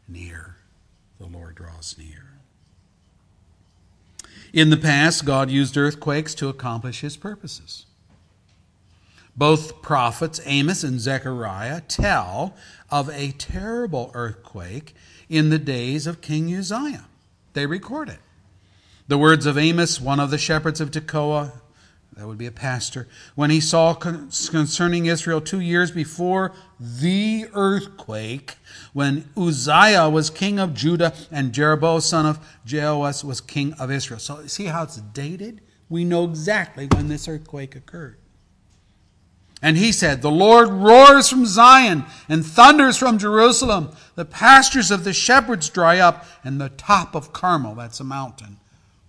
near. 0.06 0.56
The 1.18 1.26
Lord 1.26 1.54
draws 1.54 1.96
near. 1.96 2.34
In 4.52 4.68
the 4.68 4.76
past, 4.76 5.24
God 5.24 5.50
used 5.50 5.78
earthquakes 5.78 6.34
to 6.34 6.50
accomplish 6.50 7.00
his 7.00 7.16
purposes. 7.16 7.86
Both 9.34 9.80
prophets, 9.80 10.42
Amos 10.44 10.84
and 10.84 11.00
Zechariah, 11.00 11.80
tell 11.88 12.54
of 12.90 13.08
a 13.08 13.30
terrible 13.32 14.10
earthquake 14.12 14.94
in 15.30 15.48
the 15.48 15.58
days 15.58 16.06
of 16.06 16.20
King 16.20 16.54
Uzziah. 16.54 17.06
They 17.54 17.64
record 17.64 18.10
it. 18.10 18.18
The 19.12 19.18
words 19.18 19.44
of 19.44 19.58
Amos, 19.58 20.00
one 20.00 20.20
of 20.20 20.30
the 20.30 20.38
shepherds 20.38 20.80
of 20.80 20.90
Tekoa, 20.90 21.52
that 22.16 22.26
would 22.26 22.38
be 22.38 22.46
a 22.46 22.50
pastor, 22.50 23.08
when 23.34 23.50
he 23.50 23.60
saw 23.60 23.92
concerning 23.92 25.04
Israel 25.04 25.42
two 25.42 25.60
years 25.60 25.90
before 25.90 26.54
the 26.80 27.44
earthquake, 27.52 28.54
when 28.94 29.28
Uzziah 29.36 30.08
was 30.08 30.30
king 30.30 30.58
of 30.58 30.72
Judah 30.72 31.12
and 31.30 31.52
Jeroboam, 31.52 32.00
son 32.00 32.24
of 32.24 32.38
Jehoash, 32.66 33.22
was 33.22 33.42
king 33.42 33.74
of 33.74 33.90
Israel. 33.90 34.18
So, 34.18 34.46
see 34.46 34.64
how 34.64 34.84
it's 34.84 34.96
dated? 34.96 35.60
We 35.90 36.06
know 36.06 36.24
exactly 36.24 36.86
when 36.86 37.08
this 37.08 37.28
earthquake 37.28 37.76
occurred. 37.76 38.16
And 39.60 39.76
he 39.76 39.92
said, 39.92 40.22
The 40.22 40.30
Lord 40.30 40.70
roars 40.70 41.28
from 41.28 41.44
Zion 41.44 42.06
and 42.30 42.46
thunders 42.46 42.96
from 42.96 43.18
Jerusalem. 43.18 43.90
The 44.14 44.24
pastures 44.24 44.90
of 44.90 45.04
the 45.04 45.12
shepherds 45.12 45.68
dry 45.68 45.98
up, 45.98 46.24
and 46.42 46.58
the 46.58 46.70
top 46.70 47.14
of 47.14 47.34
Carmel, 47.34 47.74
that's 47.74 48.00
a 48.00 48.04
mountain, 48.04 48.56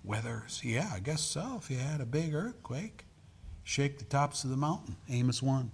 withers. 0.04 0.62
Yeah, 0.63 0.89
I 0.94 1.00
guess 1.00 1.22
so. 1.22 1.60
If 1.62 1.70
you 1.70 1.78
had 1.78 2.02
a 2.02 2.06
big 2.06 2.34
earthquake, 2.34 3.06
shake 3.63 4.00
the 4.00 4.06
tops 4.06 4.44
of 4.44 4.50
the 4.50 4.58
mountain. 4.58 4.98
Amos 5.10 5.42
1, 5.42 5.72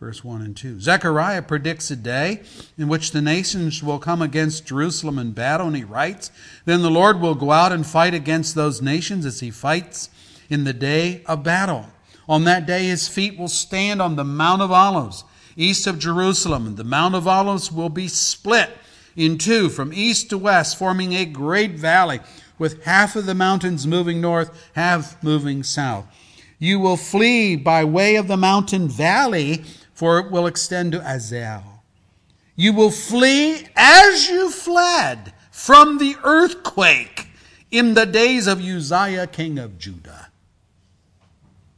verse 0.00 0.22
1 0.22 0.42
and 0.42 0.56
2. 0.56 0.80
Zechariah 0.80 1.42
predicts 1.42 1.90
a 1.90 1.96
day 1.96 2.42
in 2.78 2.88
which 2.88 3.10
the 3.10 3.22
nations 3.22 3.82
will 3.82 3.98
come 3.98 4.22
against 4.22 4.66
Jerusalem 4.66 5.18
in 5.18 5.32
battle, 5.32 5.66
and 5.66 5.76
he 5.76 5.84
writes, 5.84 6.30
Then 6.64 6.82
the 6.82 6.90
Lord 6.90 7.20
will 7.20 7.34
go 7.34 7.50
out 7.50 7.72
and 7.72 7.86
fight 7.86 8.14
against 8.14 8.54
those 8.54 8.80
nations 8.80 9.26
as 9.26 9.40
he 9.40 9.50
fights 9.50 10.10
in 10.48 10.64
the 10.64 10.72
day 10.72 11.22
of 11.26 11.42
battle. 11.42 11.86
On 12.28 12.44
that 12.44 12.66
day, 12.66 12.86
his 12.86 13.08
feet 13.08 13.38
will 13.38 13.48
stand 13.48 14.00
on 14.00 14.16
the 14.16 14.24
Mount 14.24 14.62
of 14.62 14.72
Olives, 14.72 15.24
east 15.56 15.86
of 15.86 15.98
Jerusalem, 15.98 16.66
and 16.66 16.76
the 16.76 16.84
Mount 16.84 17.14
of 17.14 17.28
Olives 17.28 17.70
will 17.70 17.90
be 17.90 18.08
split 18.08 18.70
in 19.16 19.38
two 19.38 19.68
from 19.68 19.92
east 19.92 20.30
to 20.30 20.38
west, 20.38 20.78
forming 20.78 21.14
a 21.14 21.24
great 21.24 21.72
valley, 21.72 22.20
with 22.58 22.84
half 22.84 23.16
of 23.16 23.26
the 23.26 23.34
mountains 23.34 23.86
moving 23.86 24.20
north, 24.20 24.70
half 24.74 25.22
moving 25.22 25.62
south. 25.62 26.06
You 26.58 26.78
will 26.78 26.96
flee 26.96 27.56
by 27.56 27.84
way 27.84 28.16
of 28.16 28.28
the 28.28 28.36
mountain 28.36 28.88
valley, 28.88 29.64
for 29.92 30.18
it 30.18 30.30
will 30.30 30.46
extend 30.46 30.92
to 30.92 31.02
Azel. 31.02 31.82
You 32.56 32.72
will 32.72 32.90
flee 32.90 33.66
as 33.76 34.28
you 34.28 34.50
fled 34.50 35.32
from 35.50 35.98
the 35.98 36.16
earthquake 36.22 37.28
in 37.70 37.94
the 37.94 38.06
days 38.06 38.46
of 38.46 38.60
Uzziah, 38.60 39.26
king 39.26 39.58
of 39.58 39.78
Judah. 39.78 40.28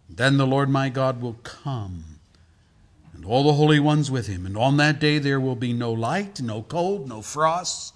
Then 0.08 0.36
the 0.36 0.46
Lord 0.46 0.68
my 0.68 0.88
God 0.88 1.20
will 1.20 1.38
come, 1.42 2.04
and 3.14 3.24
all 3.24 3.44
the 3.44 3.54
holy 3.54 3.80
ones 3.80 4.10
with 4.10 4.26
him. 4.26 4.46
And 4.46 4.56
on 4.56 4.76
that 4.76 4.98
day 4.98 5.18
there 5.18 5.40
will 5.40 5.56
be 5.56 5.72
no 5.72 5.92
light, 5.92 6.40
no 6.40 6.62
cold, 6.62 7.08
no 7.08 7.22
frost. 7.22 7.95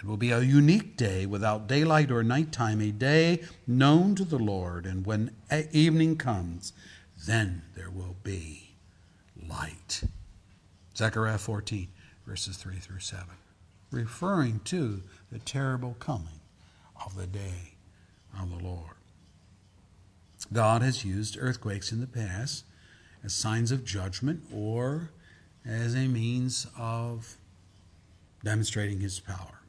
It 0.00 0.06
will 0.06 0.16
be 0.16 0.30
a 0.30 0.40
unique 0.40 0.96
day 0.96 1.26
without 1.26 1.68
daylight 1.68 2.10
or 2.10 2.22
nighttime, 2.22 2.80
a 2.80 2.90
day 2.90 3.42
known 3.66 4.14
to 4.14 4.24
the 4.24 4.38
Lord. 4.38 4.86
And 4.86 5.04
when 5.04 5.36
evening 5.72 6.16
comes, 6.16 6.72
then 7.26 7.62
there 7.74 7.90
will 7.90 8.16
be 8.22 8.76
light. 9.46 10.02
Zechariah 10.96 11.36
14, 11.36 11.88
verses 12.26 12.56
3 12.56 12.76
through 12.76 13.00
7, 13.00 13.26
referring 13.90 14.60
to 14.60 15.02
the 15.30 15.38
terrible 15.38 15.96
coming 15.98 16.40
of 17.04 17.14
the 17.14 17.26
day 17.26 17.74
of 18.40 18.48
the 18.48 18.64
Lord. 18.64 18.96
God 20.50 20.80
has 20.80 21.04
used 21.04 21.36
earthquakes 21.38 21.92
in 21.92 22.00
the 22.00 22.06
past 22.06 22.64
as 23.22 23.34
signs 23.34 23.70
of 23.70 23.84
judgment 23.84 24.44
or 24.50 25.10
as 25.66 25.94
a 25.94 26.08
means 26.08 26.66
of 26.78 27.36
demonstrating 28.42 29.00
his 29.00 29.20
power. 29.20 29.59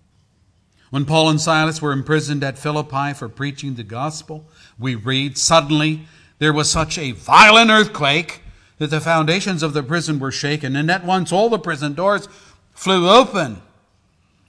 When 0.91 1.05
Paul 1.05 1.29
and 1.29 1.41
Silas 1.41 1.81
were 1.81 1.93
imprisoned 1.93 2.43
at 2.43 2.59
Philippi 2.59 3.13
for 3.13 3.29
preaching 3.29 3.75
the 3.75 3.83
gospel, 3.83 4.45
we 4.77 4.93
read, 4.93 5.37
Suddenly 5.37 6.01
there 6.37 6.53
was 6.53 6.69
such 6.69 6.97
a 6.97 7.13
violent 7.13 7.71
earthquake 7.71 8.41
that 8.77 8.89
the 8.89 9.01
foundations 9.01 9.63
of 9.63 9.73
the 9.73 9.83
prison 9.83 10.19
were 10.19 10.31
shaken, 10.31 10.75
and 10.75 10.91
at 10.91 11.05
once 11.05 11.31
all 11.31 11.49
the 11.49 11.57
prison 11.57 11.93
doors 11.93 12.27
flew 12.73 13.09
open 13.09 13.61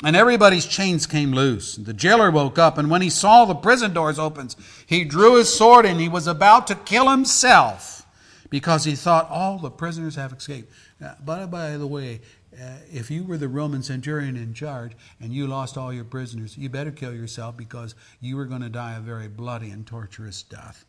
and 0.05 0.17
everybody's 0.17 0.67
chains 0.67 1.07
came 1.07 1.33
loose. 1.33 1.77
The 1.77 1.93
jailer 1.93 2.31
woke 2.31 2.59
up, 2.59 2.77
and 2.77 2.91
when 2.91 3.03
he 3.03 3.11
saw 3.11 3.45
the 3.45 3.55
prison 3.55 3.93
doors 3.93 4.19
open, 4.19 4.49
he 4.85 5.05
drew 5.05 5.37
his 5.37 5.55
sword 5.55 5.87
and 5.87 6.01
he 6.01 6.09
was 6.09 6.27
about 6.27 6.67
to 6.67 6.75
kill 6.75 7.09
himself 7.09 8.05
because 8.51 8.85
he 8.85 8.97
thought 8.97 9.31
all 9.31 9.59
the 9.59 9.71
prisoners 9.71 10.17
have 10.17 10.33
escaped. 10.33 10.73
Uh, 11.03 11.15
but 11.25 11.47
by 11.47 11.77
the 11.77 11.87
way, 11.87 12.21
uh, 12.61 12.79
if 12.93 13.11
you 13.11 13.25
were 13.25 13.39
the 13.39 13.49
Roman 13.49 13.83
centurion 13.83 14.37
in 14.37 14.53
charge 14.55 14.93
and 15.21 15.33
you 15.33 15.47
lost 15.47 15.79
all 15.79 15.93
your 15.93 16.05
prisoners, 16.05 16.59
you 16.59 16.69
better 16.69 16.91
kill 16.91 17.15
yourself 17.15 17.57
because 17.57 17.95
you 18.21 18.37
were 18.37 18.45
going 18.45 18.63
to 18.63 18.69
die 18.69 18.95
a 18.95 19.01
very 19.01 19.29
bloody 19.29 19.71
and 19.71 19.87
torturous 19.87 20.43
death 20.43 20.85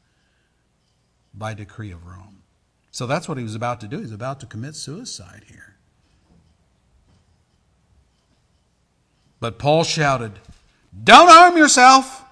by 1.33 1.53
decree 1.53 1.91
of 1.91 2.05
Rome. 2.05 2.43
So 2.91 3.07
that's 3.07 3.27
what 3.27 3.37
he 3.37 3.43
was 3.43 3.55
about 3.55 3.79
to 3.81 3.87
do. 3.87 3.99
He's 3.99 4.11
about 4.11 4.39
to 4.41 4.45
commit 4.45 4.75
suicide 4.75 5.45
here. 5.47 5.75
But 9.39 9.57
Paul 9.57 9.83
shouted, 9.83 10.33
Don't 11.03 11.29
harm 11.29 11.57
yourself. 11.57 12.23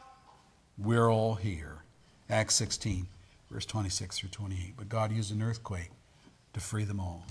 We're 0.78 1.10
all 1.10 1.36
here. 1.36 1.84
Acts 2.30 2.56
16, 2.56 3.08
verse 3.50 3.66
26 3.66 4.20
through 4.20 4.30
28. 4.30 4.74
But 4.78 4.90
God 4.90 5.12
used 5.12 5.34
an 5.34 5.42
earthquake 5.42 5.90
to 6.54 6.60
free 6.60 6.84
them 6.84 7.00
all. 7.00 7.26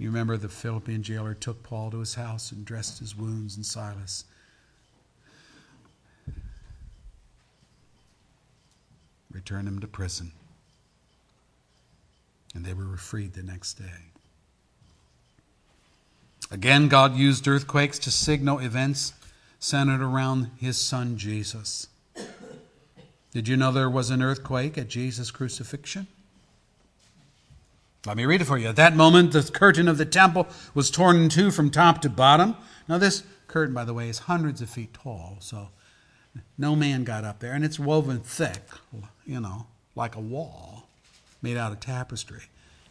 You 0.00 0.08
remember 0.08 0.38
the 0.38 0.48
Philippian 0.48 1.02
jailer 1.02 1.34
took 1.34 1.62
Paul 1.62 1.90
to 1.90 1.98
his 1.98 2.14
house 2.14 2.52
and 2.52 2.64
dressed 2.64 3.00
his 3.00 3.14
wounds 3.14 3.56
and 3.56 3.66
Silas. 3.66 4.24
Returned 9.30 9.68
him 9.68 9.78
to 9.80 9.86
prison. 9.86 10.32
And 12.54 12.64
they 12.64 12.72
were 12.72 12.96
freed 12.96 13.34
the 13.34 13.42
next 13.42 13.74
day. 13.74 14.08
Again, 16.50 16.88
God 16.88 17.14
used 17.14 17.46
earthquakes 17.46 17.98
to 17.98 18.10
signal 18.10 18.58
events 18.60 19.12
centered 19.58 20.00
around 20.00 20.50
his 20.58 20.78
son 20.78 21.18
Jesus. 21.18 21.88
Did 23.32 23.48
you 23.48 23.56
know 23.58 23.70
there 23.70 23.90
was 23.90 24.08
an 24.08 24.22
earthquake 24.22 24.78
at 24.78 24.88
Jesus' 24.88 25.30
crucifixion? 25.30 26.06
Let 28.06 28.16
me 28.16 28.24
read 28.24 28.40
it 28.40 28.46
for 28.46 28.56
you. 28.56 28.68
At 28.68 28.76
that 28.76 28.96
moment, 28.96 29.32
the 29.32 29.42
curtain 29.42 29.86
of 29.86 29.98
the 29.98 30.06
temple 30.06 30.48
was 30.74 30.90
torn 30.90 31.16
in 31.16 31.28
two 31.28 31.50
from 31.50 31.70
top 31.70 32.00
to 32.02 32.08
bottom. 32.08 32.56
Now, 32.88 32.96
this 32.96 33.24
curtain, 33.46 33.74
by 33.74 33.84
the 33.84 33.92
way, 33.92 34.08
is 34.08 34.20
hundreds 34.20 34.62
of 34.62 34.70
feet 34.70 34.94
tall, 34.94 35.36
so 35.40 35.68
no 36.56 36.74
man 36.74 37.04
got 37.04 37.24
up 37.24 37.40
there, 37.40 37.52
and 37.52 37.64
it's 37.64 37.78
woven 37.78 38.20
thick, 38.20 38.62
you 39.26 39.40
know, 39.40 39.66
like 39.94 40.16
a 40.16 40.20
wall 40.20 40.88
made 41.42 41.58
out 41.58 41.72
of 41.72 41.80
tapestry. 41.80 42.44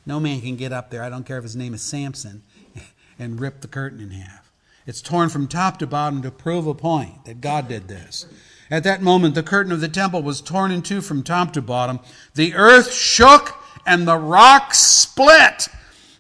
No 0.06 0.20
man 0.20 0.42
can 0.42 0.56
get 0.56 0.72
up 0.72 0.92
there. 0.92 1.04
I 1.04 1.10
don't 1.10 1.26
care 1.26 1.38
if 1.38 1.44
his 1.44 1.56
name 1.56 1.74
is 1.74 1.82
Samson 1.82 2.44
and 3.20 3.40
rip 3.40 3.62
the 3.62 3.68
curtain 3.68 4.00
in 4.00 4.12
half. 4.12 4.52
It's 4.86 5.02
torn 5.02 5.30
from 5.30 5.48
top 5.48 5.78
to 5.80 5.88
bottom 5.88 6.22
to 6.22 6.32
prove 6.32 6.68
a 6.68 6.74
point 6.74 7.26
that 7.26 7.42
God 7.42 7.68
did 7.68 7.88
this. 7.88 8.26
At 8.72 8.84
that 8.84 9.02
moment, 9.02 9.36
the 9.36 9.44
curtain 9.44 9.72
of 9.72 9.82
the 9.82 9.88
temple 9.88 10.22
was 10.22 10.42
torn 10.42 10.72
in 10.72 10.82
two 10.82 11.02
from 11.02 11.24
top 11.24 11.54
to 11.54 11.62
bottom. 11.62 12.00
The 12.36 12.54
earth 12.54 12.94
shook 12.94 13.56
and 13.86 14.08
the 14.08 14.18
rocks 14.18 14.80
split. 14.80 15.68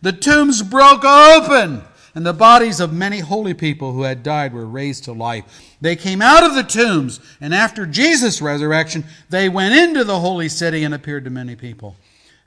The 0.01 0.13
tombs 0.13 0.61
broke 0.61 1.03
open 1.03 1.83
and 2.15 2.25
the 2.25 2.33
bodies 2.33 2.79
of 2.79 2.91
many 2.91 3.19
holy 3.19 3.53
people 3.53 3.93
who 3.93 4.03
had 4.03 4.23
died 4.23 4.53
were 4.53 4.65
raised 4.65 5.03
to 5.05 5.13
life. 5.13 5.45
They 5.79 5.95
came 5.95 6.21
out 6.21 6.43
of 6.43 6.55
the 6.55 6.63
tombs, 6.63 7.19
and 7.39 7.53
after 7.53 7.85
Jesus' 7.85 8.41
resurrection, 8.41 9.05
they 9.29 9.47
went 9.47 9.75
into 9.75 10.03
the 10.03 10.19
holy 10.19 10.49
city 10.49 10.83
and 10.83 10.93
appeared 10.93 11.23
to 11.25 11.29
many 11.29 11.55
people. 11.55 11.95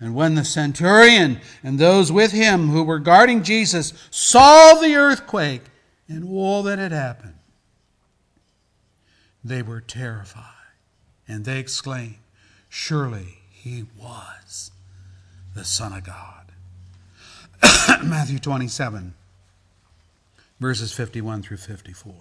And 0.01 0.15
when 0.15 0.35
the 0.35 0.45
centurion 0.45 1.41
and 1.63 1.79
those 1.79 2.11
with 2.11 2.33
him 2.33 2.71
who 2.71 2.83
were 2.83 2.99
guarding 2.99 3.45
Jesus 3.45 3.93
saw 4.11 4.75
the 4.75 4.97
earthquake 4.97 5.63
and 6.09 6.29
all 6.29 6.65
that 6.65 6.81
had 6.81 6.91
happened, 6.91 7.37
they 9.45 9.63
were 9.63 9.81
terrified. 9.81 10.43
And 11.29 11.45
they 11.45 11.61
exclaimed, 11.61 12.17
Surely 12.69 13.39
he 13.53 13.85
was 13.97 14.72
the 15.55 15.65
Son 15.65 15.93
of 15.93 16.05
God. 16.05 16.53
Matthew 18.05 18.39
27, 18.39 19.15
verses 20.61 20.93
51 20.93 21.43
through 21.43 21.59
54. 21.59 22.15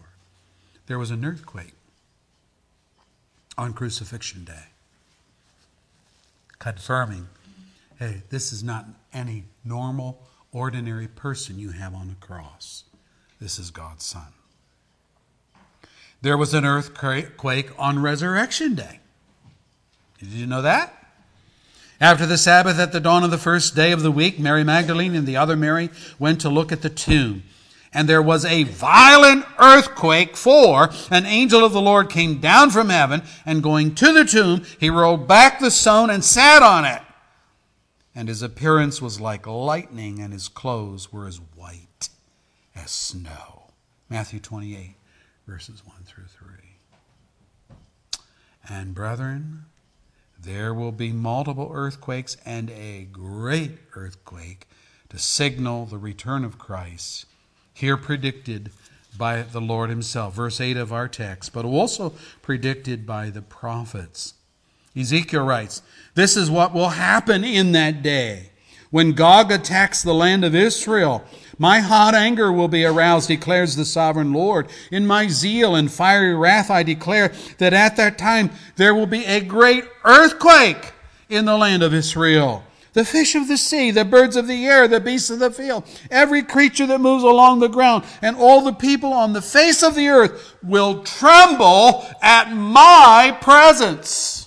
There 0.88 1.00
was 1.00 1.12
an 1.12 1.24
earthquake 1.24 1.74
on 3.58 3.74
crucifixion 3.74 4.44
day. 4.44 4.66
confirming 6.60 7.28
hey, 8.00 8.24
this 8.30 8.52
is 8.52 8.64
not 8.64 8.88
any 9.14 9.44
normal, 9.64 10.20
ordinary 10.52 11.08
person 11.08 11.60
you 11.60 11.70
have 11.70 11.94
on 11.94 12.08
the 12.08 12.16
cross. 12.16 12.84
This 13.40 13.60
is 13.60 13.70
God's 13.70 14.04
Son. 14.04 14.34
There 16.22 16.36
was 16.36 16.56
an 16.56 16.66
earthquake 16.66 17.70
on 17.78 18.00
Resurrection 18.02 18.74
Day. 18.74 19.00
Did 20.20 20.30
you 20.30 20.48
know 20.48 20.64
that? 20.64 21.01
After 22.02 22.26
the 22.26 22.40
Sabbath, 22.40 22.80
at 22.80 22.92
the 22.92 23.00
dawn 23.00 23.24
of 23.24 23.30
the 23.30 23.38
first 23.38 23.76
day 23.76 23.92
of 23.92 24.02
the 24.02 24.12
week, 24.12 24.40
Mary 24.40 24.64
Magdalene 24.64 25.14
and 25.14 25.28
the 25.28 25.38
other 25.38 25.56
Mary 25.56 25.92
went 26.18 26.42
to 26.42 26.50
look 26.50 26.72
at 26.72 26.82
the 26.82 26.90
tomb. 26.90 27.44
And 27.94 28.10
there 28.10 28.24
was 28.24 28.44
a 28.44 28.64
violent 28.64 29.46
earthquake, 29.60 30.36
for 30.36 30.90
an 31.12 31.28
angel 31.28 31.64
of 31.64 31.74
the 31.74 31.82
Lord 31.82 32.10
came 32.10 32.40
down 32.40 32.72
from 32.72 32.90
heaven, 32.90 33.22
and 33.46 33.62
going 33.62 33.94
to 33.96 34.12
the 34.14 34.26
tomb, 34.26 34.66
he 34.80 34.90
rolled 34.90 35.28
back 35.28 35.60
the 35.60 35.70
stone 35.70 36.10
and 36.10 36.26
sat 36.26 36.64
on 36.64 36.86
it. 36.86 37.04
And 38.16 38.30
his 38.30 38.42
appearance 38.42 39.00
was 39.00 39.22
like 39.22 39.46
lightning, 39.46 40.20
and 40.20 40.34
his 40.34 40.48
clothes 40.48 41.14
were 41.14 41.28
as 41.28 41.40
white 41.56 42.10
as 42.76 42.90
snow. 42.90 43.66
Matthew 44.10 44.40
28, 44.40 44.96
verses 45.46 45.84
1 45.86 45.98
through 46.06 46.26
3. 46.26 46.48
And 48.68 48.96
brethren, 48.96 49.66
there 50.44 50.74
will 50.74 50.92
be 50.92 51.12
multiple 51.12 51.72
earthquakes 51.74 52.38
and 52.46 52.70
a 52.72 53.08
great 53.12 53.78
earthquake 53.96 54.68
to 55.10 55.20
signal 55.20 55.86
the 55.86 55.98
return 55.98 56.44
of 56.44 56.58
Christ, 56.58 57.26
here 57.74 57.98
predicted 57.98 58.72
by 59.18 59.42
the 59.42 59.62
Lord 59.62 59.90
Himself. 59.90 60.34
Verse 60.36 60.62
8 60.62 60.78
of 60.78 60.94
our 60.94 61.08
text, 61.08 61.54
but 61.54 61.66
also 61.66 62.14
predicted 62.42 63.06
by 63.06 63.30
the 63.30 63.42
prophets. 63.42 64.34
Ezekiel 64.96 65.46
writes, 65.46 65.82
This 66.16 66.36
is 66.36 66.50
what 66.50 66.74
will 66.74 66.90
happen 66.90 67.44
in 67.44 67.72
that 67.74 68.02
day. 68.02 68.50
When 68.90 69.14
Gog 69.14 69.52
attacks 69.52 70.02
the 70.02 70.14
land 70.14 70.44
of 70.44 70.56
Israel, 70.56 71.24
my 71.62 71.80
hot 71.80 72.16
anger 72.16 72.52
will 72.52 72.68
be 72.68 72.84
aroused, 72.84 73.28
declares 73.28 73.76
the 73.76 73.86
sovereign 73.86 74.34
Lord. 74.34 74.68
In 74.90 75.06
my 75.06 75.28
zeal 75.28 75.76
and 75.76 75.92
fiery 75.92 76.34
wrath, 76.34 76.72
I 76.72 76.82
declare 76.82 77.32
that 77.60 77.72
at 77.72 77.98
that 77.98 78.18
time 78.18 78.50
there 78.78 78.96
will 78.96 79.06
be 79.06 79.24
a 79.26 79.42
great 79.42 79.84
earthquake 80.04 80.92
in 81.30 81.46
the 81.46 81.56
land 81.56 81.84
of 81.84 81.94
Israel. 81.94 82.64
The 82.94 83.06
fish 83.06 83.36
of 83.36 83.48
the 83.48 83.58
sea, 83.58 83.92
the 83.92 84.04
birds 84.04 84.36
of 84.36 84.48
the 84.48 84.66
air, 84.66 84.88
the 84.88 85.00
beasts 85.00 85.30
of 85.30 85.38
the 85.38 85.52
field, 85.52 85.84
every 86.10 86.42
creature 86.42 86.88
that 86.88 87.00
moves 87.00 87.24
along 87.24 87.60
the 87.60 87.68
ground, 87.68 88.06
and 88.24 88.36
all 88.38 88.62
the 88.62 88.74
people 88.74 89.14
on 89.14 89.34
the 89.34 89.42
face 89.44 89.84
of 89.84 89.94
the 89.94 90.08
earth 90.08 90.56
will 90.64 91.04
tremble 91.04 92.08
at 92.24 92.52
my 92.52 93.38
presence. 93.40 94.41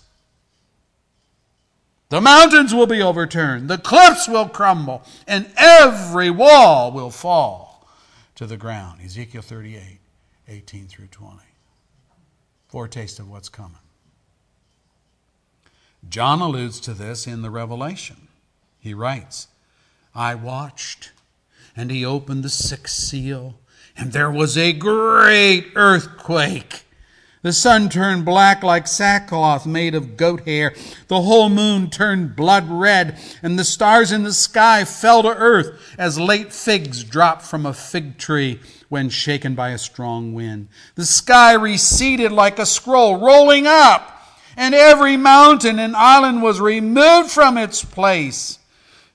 The 2.15 2.21
mountains 2.21 2.73
will 2.73 2.87
be 2.87 3.03
overturned, 3.03 3.69
the 3.69 3.77
cliffs 3.77 4.29
will 4.29 4.49
crumble, 4.49 5.03
and 5.27 5.51
every 5.57 6.31
wall 6.31 6.93
will 6.93 7.11
fall 7.11 7.89
to 8.37 8.47
the 8.47 8.57
ground. 8.57 9.01
Ezekiel 9.05 9.43
38, 9.43 9.99
18 10.47 10.87
through 10.87 11.09
20. 11.09 11.39
Foretaste 12.69 13.19
of 13.19 13.29
what's 13.29 13.49
coming. 13.49 13.81
John 16.09 16.41
alludes 16.41 16.79
to 16.83 16.95
this 16.95 17.27
in 17.27 17.43
the 17.43 17.51
Revelation. 17.51 18.29
He 18.79 18.95
writes, 18.95 19.49
I 20.15 20.37
watched, 20.37 21.11
and 21.75 21.91
he 21.91 22.05
opened 22.05 22.45
the 22.45 22.49
sixth 22.49 22.95
seal, 22.95 23.57
and 23.97 24.13
there 24.13 24.31
was 24.31 24.57
a 24.57 24.73
great 24.73 25.73
earthquake 25.75 26.85
the 27.45 27.53
sun 27.53 27.91
turned 27.91 28.25
black 28.25 28.63
like 28.63 28.87
sackcloth 28.87 29.67
made 29.67 29.95
of 29.95 30.17
goat 30.17 30.47
hair. 30.47 30.75
The 31.09 31.21
whole 31.21 31.51
moon 31.51 31.91
turned 31.91 32.35
blood 32.35 32.71
red, 32.71 33.19
and 33.43 33.59
the 33.59 33.65
stars 33.65 34.13
in 34.13 34.23
the 34.23 34.33
sky 34.33 34.87
fell 34.87 35.23
to 35.23 35.29
earth 35.29 35.79
as 35.99 36.19
late 36.19 36.55
figs 36.55 37.05
drop 37.05 37.43
from 37.43 37.67
a 37.67 37.75
fig 37.75 38.17
tree 38.17 38.61
when 38.89 39.11
shaken 39.11 39.55
by 39.55 39.71
a 39.71 39.79
strong 39.79 40.33
wind. 40.33 40.69
The 40.95 41.05
sky 41.05 41.53
receded 41.53 42.33
like 42.33 42.59
a 42.59 42.65
scroll 42.65 43.19
rolling 43.19 43.67
up, 43.67 44.11
and 44.57 44.75
every 44.75 45.19
mountain 45.19 45.79
and 45.79 45.95
island 45.95 46.43
was 46.43 46.63
removed 46.63 47.31
from 47.31 47.59
its 47.59 47.85
place. 47.85 48.59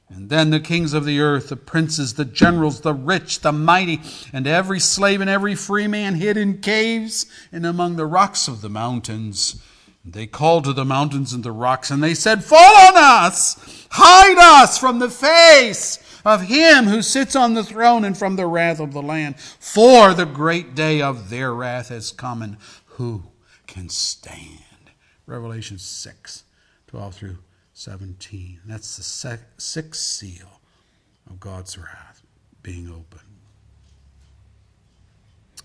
And 0.10 0.30
then 0.30 0.50
the 0.50 0.60
kings 0.60 0.94
of 0.94 1.06
the 1.06 1.20
earth, 1.20 1.50
the 1.50 1.56
princes, 1.56 2.16
the 2.16 2.26
generals, 2.26 2.82
the 2.82 2.94
rich, 2.94 3.42
the 3.42 3.52
mighty, 3.52 4.02
and 4.34 4.48
every 4.48 4.80
slave 4.80 5.22
and 5.22 5.30
every 5.30 5.54
free 5.54 5.88
man 5.88 6.16
hid 6.16 6.36
in 6.36 6.60
caves 6.60 7.28
and 7.52 7.66
among 7.66 7.96
the 7.96 8.08
rocks 8.08 8.48
of 8.48 8.62
the 8.62 8.70
mountains. 8.70 9.62
And 10.04 10.14
they 10.14 10.26
called 10.26 10.64
to 10.64 10.74
the 10.74 10.86
mountains 10.86 11.32
and 11.32 11.44
the 11.44 11.52
rocks, 11.52 11.92
and 11.92 12.02
they 12.02 12.16
said, 12.16 12.44
Fall 12.44 12.88
on 12.88 12.94
us! 12.96 13.88
Hide 13.92 14.62
us 14.62 14.80
from 14.80 14.98
the 14.98 15.10
face 15.10 16.00
of 16.26 16.42
him 16.44 16.86
who 16.86 17.02
sits 17.02 17.36
on 17.36 17.54
the 17.54 17.64
throne 17.64 18.04
and 18.04 18.18
from 18.18 18.36
the 18.36 18.48
wrath 18.48 18.80
of 18.80 18.94
the 18.94 19.02
Lamb. 19.02 19.36
For 19.60 20.14
the 20.16 20.26
great 20.26 20.74
day 20.74 21.02
of 21.02 21.30
their 21.30 21.54
wrath 21.54 21.90
has 21.90 22.12
come, 22.12 22.42
and 22.42 22.58
who 22.86 23.26
can 23.68 23.90
stand? 23.90 24.92
Revelation 25.28 25.78
6, 25.78 26.44
12 26.88 27.16
through 27.16 27.38
17. 27.80 28.60
That's 28.66 28.98
the 28.98 29.40
sixth 29.58 30.02
seal 30.02 30.60
of 31.30 31.40
God's 31.40 31.78
wrath 31.78 32.22
being 32.62 32.90
opened. 32.90 33.24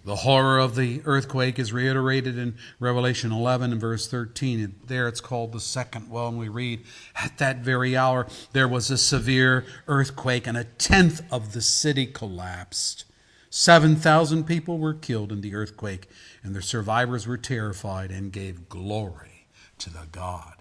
The 0.05 0.15
horror 0.15 0.61
of 0.61 0.77
the 0.77 1.03
earthquake 1.07 1.59
is 1.59 1.73
reiterated 1.73 2.39
in 2.39 2.55
Revelation 2.79 3.33
11 3.33 3.73
and 3.73 3.81
verse 3.81 4.07
13. 4.07 4.61
And 4.61 4.75
There 4.87 5.09
it's 5.09 5.21
called 5.21 5.53
the 5.53 5.59
second 5.59 6.09
well, 6.09 6.29
and 6.29 6.39
we 6.39 6.49
read, 6.49 6.85
At 7.17 7.39
that 7.39 7.59
very 7.59 7.97
hour 7.97 8.29
there 8.53 8.69
was 8.69 8.93
a 8.93 8.99
severe 8.99 9.65
earthquake, 9.89 10.47
and 10.47 10.57
a 10.57 10.65
tenth 10.65 11.21
of 11.33 11.53
the 11.53 11.63
city 11.63 12.07
collapsed. 12.07 13.07
7,000 13.51 14.45
people 14.45 14.79
were 14.79 14.95
killed 14.95 15.33
in 15.33 15.41
the 15.41 15.57
earthquake, 15.57 16.09
and 16.45 16.55
the 16.55 16.63
survivors 16.63 17.27
were 17.27 17.39
terrified 17.39 18.13
and 18.13 18.31
gave 18.31 18.69
glory 18.69 19.49
to 19.79 19.91
the 19.91 20.07
God 20.13 20.54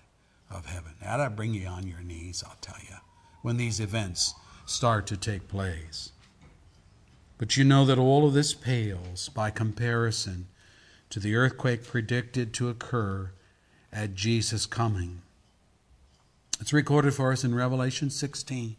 heaven. 1.04 1.20
That'll 1.20 1.36
bring 1.36 1.54
you 1.54 1.68
on 1.68 1.88
your 1.88 2.02
knees, 2.02 2.44
I'll 2.46 2.58
tell 2.62 2.80
you, 2.82 2.96
when 3.42 3.58
these 3.58 3.80
events 3.80 4.34
start 4.66 5.08
to 5.08 5.18
take 5.18 5.48
place. 5.48 6.12
But 7.38 7.58
you 7.58 7.63
know 7.63 7.86
that 7.86 8.00
all 8.00 8.26
of 8.26 8.34
this 8.34 8.54
pales 8.54 9.30
by 9.30 9.50
comparison 9.50 10.48
to 11.10 11.20
the 11.20 11.36
earthquake 11.36 11.86
predicted 11.86 12.54
to 12.54 12.70
occur 12.70 13.32
at 13.92 14.16
Jesus' 14.16 14.66
coming. 14.66 15.22
It's 16.60 16.74
recorded 16.74 17.13
for 17.13 17.32
us 17.32 17.44
in 17.44 17.54
Revelation 17.54 18.10
16. 18.10 18.78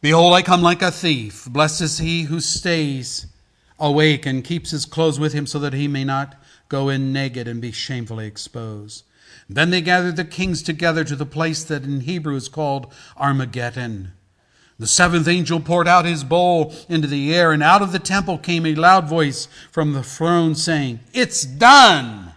Behold, 0.00 0.34
I 0.34 0.42
come 0.42 0.62
like 0.62 0.82
a 0.82 0.90
thief. 0.90 1.46
Blessed 1.50 1.80
is 1.80 1.98
he 1.98 2.24
who 2.24 2.40
stays 2.40 3.26
awake 3.78 4.26
and 4.26 4.44
keeps 4.44 4.70
his 4.70 4.84
clothes 4.84 5.18
with 5.18 5.32
him 5.32 5.46
so 5.46 5.58
that 5.58 5.72
he 5.72 5.88
may 5.88 6.04
not 6.04 6.40
go 6.68 6.88
in 6.88 7.12
naked 7.12 7.48
and 7.48 7.60
be 7.60 7.72
shamefully 7.72 8.26
exposed. 8.26 9.04
Then 9.48 9.70
they 9.70 9.80
gathered 9.80 10.16
the 10.16 10.24
kings 10.24 10.62
together 10.62 11.04
to 11.04 11.16
the 11.16 11.26
place 11.26 11.62
that 11.64 11.84
in 11.84 12.00
Hebrew 12.00 12.34
is 12.34 12.48
called 12.48 12.92
Armageddon. 13.16 14.12
The 14.78 14.86
seventh 14.86 15.28
angel 15.28 15.60
poured 15.60 15.88
out 15.88 16.04
his 16.04 16.24
bowl 16.24 16.74
into 16.88 17.08
the 17.08 17.34
air, 17.34 17.52
and 17.52 17.62
out 17.62 17.80
of 17.80 17.92
the 17.92 17.98
temple 17.98 18.36
came 18.36 18.66
a 18.66 18.74
loud 18.74 19.08
voice 19.08 19.48
from 19.70 19.92
the 19.92 20.02
throne 20.02 20.54
saying, 20.54 21.00
It's 21.14 21.44
done! 21.44 22.34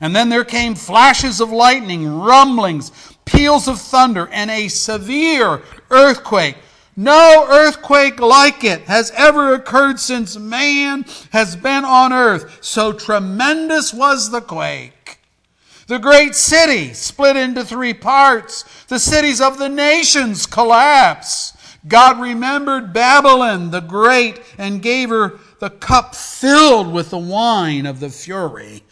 And 0.00 0.14
then 0.14 0.28
there 0.28 0.44
came 0.44 0.74
flashes 0.74 1.40
of 1.40 1.50
lightning, 1.50 2.06
rumblings, 2.20 2.92
peals 3.24 3.66
of 3.66 3.80
thunder, 3.80 4.28
and 4.30 4.50
a 4.50 4.68
severe 4.68 5.62
earthquake. 5.90 6.56
No 6.96 7.46
earthquake 7.48 8.20
like 8.20 8.62
it 8.62 8.82
has 8.82 9.10
ever 9.16 9.54
occurred 9.54 9.98
since 9.98 10.36
man 10.36 11.04
has 11.32 11.56
been 11.56 11.84
on 11.84 12.12
earth. 12.12 12.58
So 12.60 12.92
tremendous 12.92 13.92
was 13.92 14.30
the 14.30 14.40
quake. 14.40 15.03
The 15.86 15.98
great 15.98 16.34
city 16.34 16.94
split 16.94 17.36
into 17.36 17.64
three 17.64 17.94
parts. 17.94 18.64
The 18.86 18.98
cities 18.98 19.40
of 19.40 19.58
the 19.58 19.68
nations 19.68 20.46
collapse. 20.46 21.52
God 21.86 22.18
remembered 22.20 22.94
Babylon 22.94 23.70
the 23.70 23.80
great 23.80 24.40
and 24.56 24.80
gave 24.80 25.10
her 25.10 25.38
the 25.60 25.68
cup 25.68 26.14
filled 26.14 26.90
with 26.90 27.10
the 27.10 27.18
wine 27.18 27.84
of 27.84 28.00
the 28.00 28.08
fury 28.08 28.82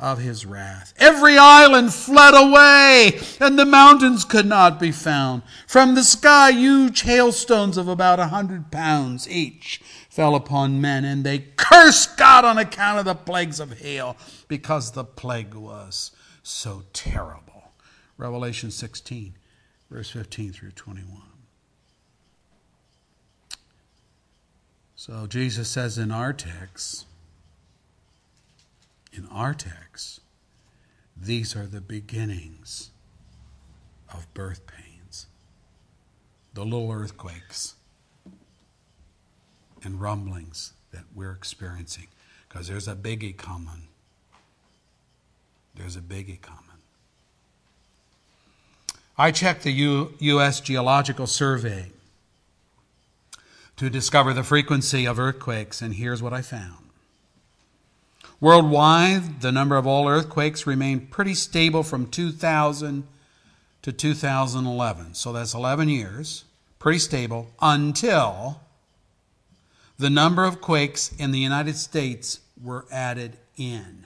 of 0.00 0.18
his 0.18 0.44
wrath. 0.44 0.92
Every 0.98 1.38
island 1.38 1.92
fled 1.94 2.34
away, 2.34 3.20
and 3.38 3.56
the 3.56 3.66
mountains 3.66 4.24
could 4.24 4.46
not 4.46 4.80
be 4.80 4.90
found. 4.90 5.42
From 5.68 5.94
the 5.94 6.02
sky, 6.02 6.50
huge 6.50 7.02
hailstones 7.02 7.76
of 7.76 7.86
about 7.86 8.18
a 8.18 8.28
hundred 8.28 8.72
pounds 8.72 9.28
each 9.28 9.80
fell 10.08 10.34
upon 10.34 10.80
men, 10.80 11.04
and 11.04 11.22
they 11.22 11.38
cursed 11.56 12.16
God 12.16 12.44
on 12.44 12.58
account 12.58 12.98
of 12.98 13.04
the 13.04 13.14
plagues 13.14 13.60
of 13.60 13.78
hail, 13.78 14.16
because 14.48 14.92
the 14.92 15.04
plague 15.04 15.54
was 15.54 16.10
so 16.42 16.82
terrible. 16.92 17.72
Revelation 18.16 18.70
16, 18.70 19.34
verse 19.90 20.10
15 20.10 20.52
through 20.52 20.72
21. 20.72 21.22
So 24.96 25.26
Jesus 25.26 25.68
says 25.68 25.96
in 25.96 26.10
our 26.10 26.32
text, 26.32 27.06
in 29.12 29.26
our 29.28 29.54
text, 29.54 30.20
these 31.16 31.56
are 31.56 31.66
the 31.66 31.80
beginnings 31.80 32.90
of 34.12 34.32
birth 34.34 34.66
pains, 34.66 35.26
the 36.54 36.64
little 36.64 36.90
earthquakes 36.92 37.76
and 39.82 40.00
rumblings 40.00 40.72
that 40.92 41.04
we're 41.14 41.32
experiencing. 41.32 42.08
Because 42.48 42.68
there's 42.68 42.88
a 42.88 42.94
biggie 42.94 43.36
coming. 43.36 43.88
There's 45.80 45.96
a 45.96 46.00
biggie 46.00 46.40
coming. 46.42 46.60
I 49.16 49.30
checked 49.30 49.62
the 49.62 49.72
U- 49.72 50.12
U.S. 50.18 50.60
Geological 50.60 51.26
Survey 51.26 51.86
to 53.78 53.88
discover 53.88 54.34
the 54.34 54.42
frequency 54.42 55.06
of 55.06 55.18
earthquakes, 55.18 55.80
and 55.80 55.94
here's 55.94 56.22
what 56.22 56.34
I 56.34 56.42
found. 56.42 56.90
Worldwide, 58.40 59.40
the 59.40 59.50
number 59.50 59.78
of 59.78 59.86
all 59.86 60.06
earthquakes 60.06 60.66
remained 60.66 61.10
pretty 61.10 61.34
stable 61.34 61.82
from 61.82 62.06
2000 62.06 63.06
to 63.80 63.92
2011. 63.92 65.14
So 65.14 65.32
that's 65.32 65.54
11 65.54 65.88
years, 65.88 66.44
pretty 66.78 66.98
stable, 66.98 67.48
until 67.62 68.60
the 69.98 70.10
number 70.10 70.44
of 70.44 70.60
quakes 70.60 71.10
in 71.18 71.30
the 71.30 71.38
United 71.38 71.76
States 71.76 72.40
were 72.62 72.84
added 72.92 73.38
in. 73.56 74.00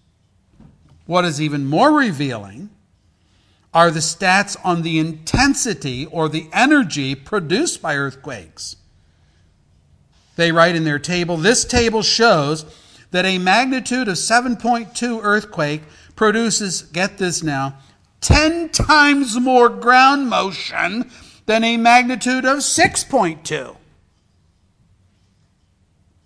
What 1.05 1.25
is 1.25 1.41
even 1.41 1.65
more 1.65 1.91
revealing 1.91 2.69
are 3.73 3.91
the 3.91 3.99
stats 3.99 4.57
on 4.63 4.81
the 4.81 4.99
intensity 4.99 6.05
or 6.07 6.27
the 6.27 6.47
energy 6.51 7.15
produced 7.15 7.81
by 7.81 7.95
earthquakes. 7.95 8.75
They 10.35 10.51
write 10.51 10.75
in 10.75 10.85
their 10.85 10.99
table 10.99 11.37
this 11.37 11.65
table 11.65 12.01
shows 12.01 12.65
that 13.11 13.25
a 13.25 13.37
magnitude 13.37 14.07
of 14.07 14.15
7.2 14.15 15.19
earthquake 15.21 15.81
produces, 16.15 16.81
get 16.81 17.17
this 17.17 17.43
now, 17.43 17.77
10 18.21 18.69
times 18.69 19.39
more 19.39 19.69
ground 19.69 20.29
motion 20.29 21.09
than 21.45 21.63
a 21.63 21.77
magnitude 21.77 22.45
of 22.45 22.59
6.2. 22.59 23.75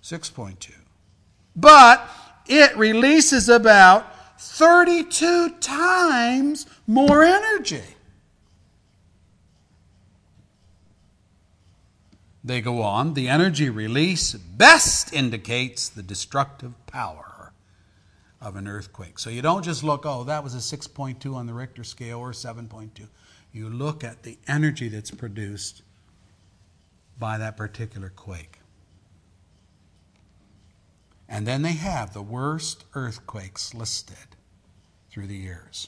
6.2. 0.03 0.71
But 1.55 2.09
it 2.47 2.75
releases 2.77 3.47
about 3.49 4.39
32 4.39 5.51
times 5.61 6.65
more 6.85 7.23
energy. 7.23 7.81
They 12.43 12.59
go 12.59 12.81
on, 12.81 13.13
the 13.13 13.29
energy 13.29 13.69
release 13.69 14.33
best 14.33 15.13
indicates 15.13 15.87
the 15.87 16.03
destructive 16.03 16.73
power 16.87 17.53
of 18.41 18.57
an 18.57 18.67
earthquake. 18.67 19.17
So 19.17 19.29
you 19.29 19.41
don't 19.41 19.63
just 19.63 19.81
look, 19.81 20.05
oh, 20.05 20.25
that 20.25 20.43
was 20.43 20.53
a 20.53 20.57
6.2 20.57 21.33
on 21.33 21.47
the 21.47 21.53
Richter 21.53 21.85
scale 21.85 22.19
or 22.19 22.31
7.2. 22.31 23.07
You 23.53 23.69
look 23.69 24.03
at 24.03 24.23
the 24.23 24.37
energy 24.45 24.89
that's 24.89 25.11
produced 25.11 25.83
by 27.17 27.37
that 27.37 27.55
particular 27.55 28.09
quake. 28.09 28.59
And 31.33 31.45
then 31.47 31.63
they 31.63 31.73
have 31.73 32.13
the 32.13 32.21
worst 32.21 32.85
earthquakes 32.93 33.73
listed 33.73 34.37
through 35.09 35.25
the 35.25 35.35
years. 35.35 35.87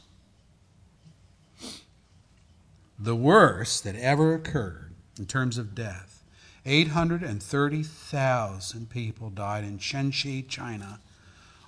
The 2.97 3.15
worst 3.15 3.83
that 3.83 3.95
ever 3.95 4.33
occurred 4.33 4.95
in 5.19 5.27
terms 5.27 5.59
of 5.59 5.75
death 5.75 6.23
830,000 6.65 8.89
people 8.89 9.29
died 9.29 9.63
in 9.63 9.77
Shenxi, 9.77 10.47
China 10.47 10.99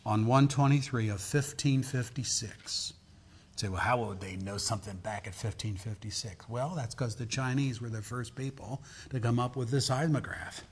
on 0.03 0.25
123 0.25 1.09
of 1.09 1.21
1556. 1.21 2.93
say, 3.55 3.67
well, 3.67 3.79
how 3.79 4.03
would 4.03 4.19
they 4.19 4.37
know 4.37 4.57
something 4.57 4.97
back 4.97 5.27
at 5.27 5.35
1556? 5.35 6.49
Well, 6.49 6.73
that's 6.75 6.95
because 6.95 7.15
the 7.15 7.27
Chinese 7.27 7.79
were 7.79 7.89
the 7.89 8.01
first 8.01 8.33
people 8.33 8.81
to 9.11 9.19
come 9.19 9.37
up 9.37 9.55
with 9.55 9.69
the 9.69 9.81
seismograph. 9.81 10.63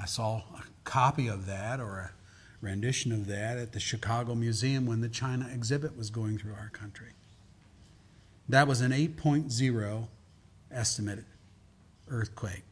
I 0.00 0.06
saw 0.06 0.42
a 0.54 0.62
copy 0.84 1.26
of 1.26 1.46
that 1.46 1.80
or 1.80 1.98
a 1.98 2.12
rendition 2.60 3.10
of 3.12 3.26
that 3.26 3.58
at 3.58 3.72
the 3.72 3.80
Chicago 3.80 4.34
Museum 4.34 4.86
when 4.86 5.00
the 5.00 5.08
China 5.08 5.48
exhibit 5.52 5.96
was 5.96 6.10
going 6.10 6.38
through 6.38 6.54
our 6.54 6.70
country. 6.70 7.14
That 8.48 8.68
was 8.68 8.80
an 8.80 8.92
8.0 8.92 10.06
estimated 10.70 11.24
earthquake. 12.08 12.62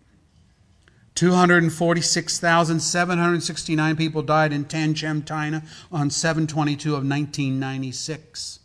246,769 1.15 3.97
people 3.97 4.23
died 4.23 4.53
in 4.53 4.67
Tianjin, 4.67 5.27
China 5.27 5.63
on 5.91 6.11
722 6.11 6.91
of 6.91 7.07
1996. 7.07 8.61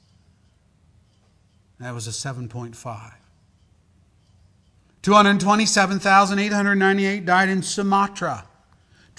That 1.79 1.93
was 1.93 2.07
a 2.07 2.11
7.5. 2.11 3.13
227,898 5.01 7.25
died 7.25 7.49
in 7.49 7.63
Sumatra 7.63 8.45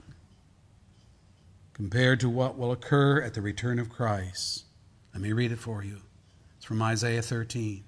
compared 1.76 2.22
to 2.22 2.30
what 2.30 2.58
will 2.58 2.72
occur 2.72 3.22
at 3.22 3.34
the 3.34 3.42
return 3.42 3.80
of 3.80 3.90
Christ. 3.90 4.64
Let 5.14 5.22
me 5.22 5.34
read 5.34 5.52
it 5.52 5.60
for 5.60 5.84
you. 5.84 5.98
It's 6.56 6.66
from 6.66 6.82
Isaiah 6.82 7.22
13. 7.22 7.84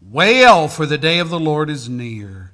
Wail, 0.00 0.68
for 0.68 0.86
the 0.86 0.96
day 0.96 1.18
of 1.18 1.28
the 1.28 1.40
Lord 1.40 1.68
is 1.68 1.88
near. 1.88 2.52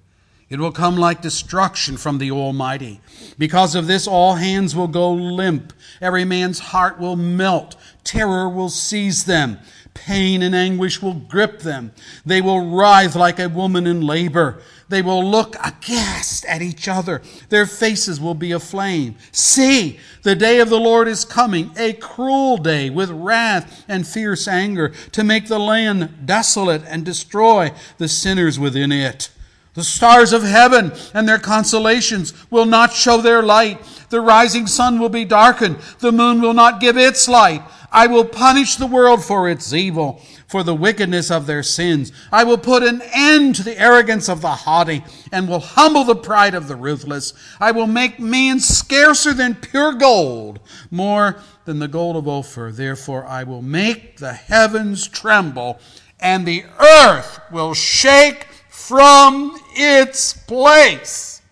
It 0.48 0.60
will 0.60 0.70
come 0.70 0.96
like 0.96 1.22
destruction 1.22 1.96
from 1.96 2.18
the 2.18 2.30
Almighty. 2.30 3.00
Because 3.36 3.74
of 3.74 3.88
this, 3.88 4.06
all 4.06 4.34
hands 4.34 4.76
will 4.76 4.86
go 4.86 5.12
limp. 5.12 5.72
Every 6.00 6.24
man's 6.24 6.60
heart 6.60 7.00
will 7.00 7.16
melt. 7.16 7.74
Terror 8.04 8.48
will 8.48 8.68
seize 8.68 9.24
them. 9.24 9.58
Pain 9.92 10.42
and 10.42 10.54
anguish 10.54 11.02
will 11.02 11.14
grip 11.14 11.60
them. 11.60 11.90
They 12.24 12.40
will 12.40 12.76
writhe 12.76 13.16
like 13.16 13.40
a 13.40 13.48
woman 13.48 13.88
in 13.88 14.02
labor. 14.02 14.62
They 14.88 15.02
will 15.02 15.28
look 15.28 15.56
aghast 15.56 16.44
at 16.44 16.62
each 16.62 16.86
other. 16.86 17.22
Their 17.48 17.66
faces 17.66 18.20
will 18.20 18.34
be 18.34 18.52
aflame. 18.52 19.16
See, 19.32 19.98
the 20.22 20.36
day 20.36 20.60
of 20.60 20.68
the 20.68 20.78
Lord 20.78 21.08
is 21.08 21.24
coming, 21.24 21.72
a 21.76 21.92
cruel 21.94 22.56
day 22.56 22.88
with 22.88 23.10
wrath 23.10 23.84
and 23.88 24.06
fierce 24.06 24.46
anger 24.46 24.90
to 25.10 25.24
make 25.24 25.48
the 25.48 25.58
land 25.58 26.24
desolate 26.24 26.82
and 26.86 27.04
destroy 27.04 27.72
the 27.98 28.06
sinners 28.06 28.60
within 28.60 28.92
it. 28.92 29.30
The 29.76 29.84
stars 29.84 30.32
of 30.32 30.42
heaven 30.42 30.90
and 31.12 31.28
their 31.28 31.38
constellations 31.38 32.32
will 32.50 32.64
not 32.64 32.94
show 32.94 33.20
their 33.20 33.42
light. 33.42 33.80
The 34.08 34.22
rising 34.22 34.66
sun 34.66 34.98
will 34.98 35.10
be 35.10 35.26
darkened. 35.26 35.76
The 35.98 36.12
moon 36.12 36.40
will 36.40 36.54
not 36.54 36.80
give 36.80 36.96
its 36.96 37.28
light. 37.28 37.62
I 37.92 38.06
will 38.06 38.24
punish 38.24 38.76
the 38.76 38.86
world 38.86 39.22
for 39.22 39.50
its 39.50 39.74
evil 39.74 40.22
for 40.46 40.62
the 40.62 40.74
wickedness 40.74 41.30
of 41.30 41.46
their 41.46 41.62
sins. 41.62 42.10
I 42.32 42.44
will 42.44 42.56
put 42.56 42.82
an 42.82 43.02
end 43.12 43.54
to 43.56 43.62
the 43.62 43.78
arrogance 43.78 44.30
of 44.30 44.40
the 44.40 44.48
haughty 44.48 45.04
and 45.30 45.46
will 45.46 45.60
humble 45.60 46.04
the 46.04 46.16
pride 46.16 46.54
of 46.54 46.68
the 46.68 46.76
ruthless. 46.76 47.34
I 47.60 47.72
will 47.72 47.86
make 47.86 48.18
man 48.18 48.60
scarcer 48.60 49.34
than 49.34 49.56
pure 49.56 49.92
gold, 49.92 50.58
more 50.90 51.36
than 51.66 51.80
the 51.80 51.88
gold 51.88 52.16
of 52.16 52.26
Ophir. 52.26 52.72
Therefore, 52.72 53.26
I 53.26 53.44
will 53.44 53.62
make 53.62 54.16
the 54.16 54.32
heavens 54.32 55.06
tremble 55.06 55.78
and 56.18 56.46
the 56.46 56.64
earth 56.80 57.40
will 57.50 57.74
shake 57.74 58.46
from 58.86 59.58
its 59.74 60.32
place 60.32 61.42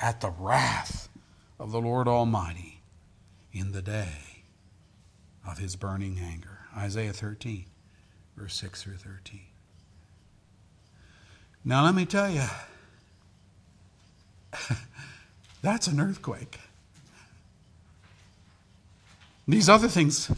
at 0.00 0.20
the 0.20 0.30
wrath 0.30 1.08
of 1.60 1.70
the 1.70 1.80
Lord 1.80 2.08
Almighty 2.08 2.80
in 3.52 3.70
the 3.70 3.80
day 3.80 4.42
of 5.46 5.58
his 5.58 5.76
burning 5.76 6.18
anger. 6.18 6.58
Isaiah 6.76 7.12
13, 7.12 7.66
verse 8.36 8.54
6 8.54 8.82
through 8.82 8.96
13. 8.96 9.42
Now, 11.64 11.84
let 11.84 11.94
me 11.94 12.04
tell 12.04 12.28
you, 12.28 12.46
that's 15.62 15.86
an 15.86 16.00
earthquake. 16.00 16.58
These 19.46 19.68
other 19.68 19.86
things, 19.86 20.32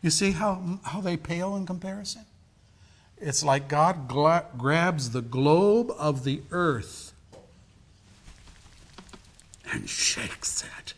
you 0.00 0.08
see 0.08 0.30
how, 0.30 0.78
how 0.82 1.02
they 1.02 1.18
pale 1.18 1.56
in 1.56 1.66
comparison? 1.66 2.25
It's 3.18 3.42
like 3.42 3.68
God 3.68 4.08
gla- 4.08 4.46
grabs 4.58 5.10
the 5.10 5.22
globe 5.22 5.90
of 5.98 6.24
the 6.24 6.42
earth 6.50 7.12
and 9.72 9.88
shakes 9.88 10.62
it. 10.62 10.94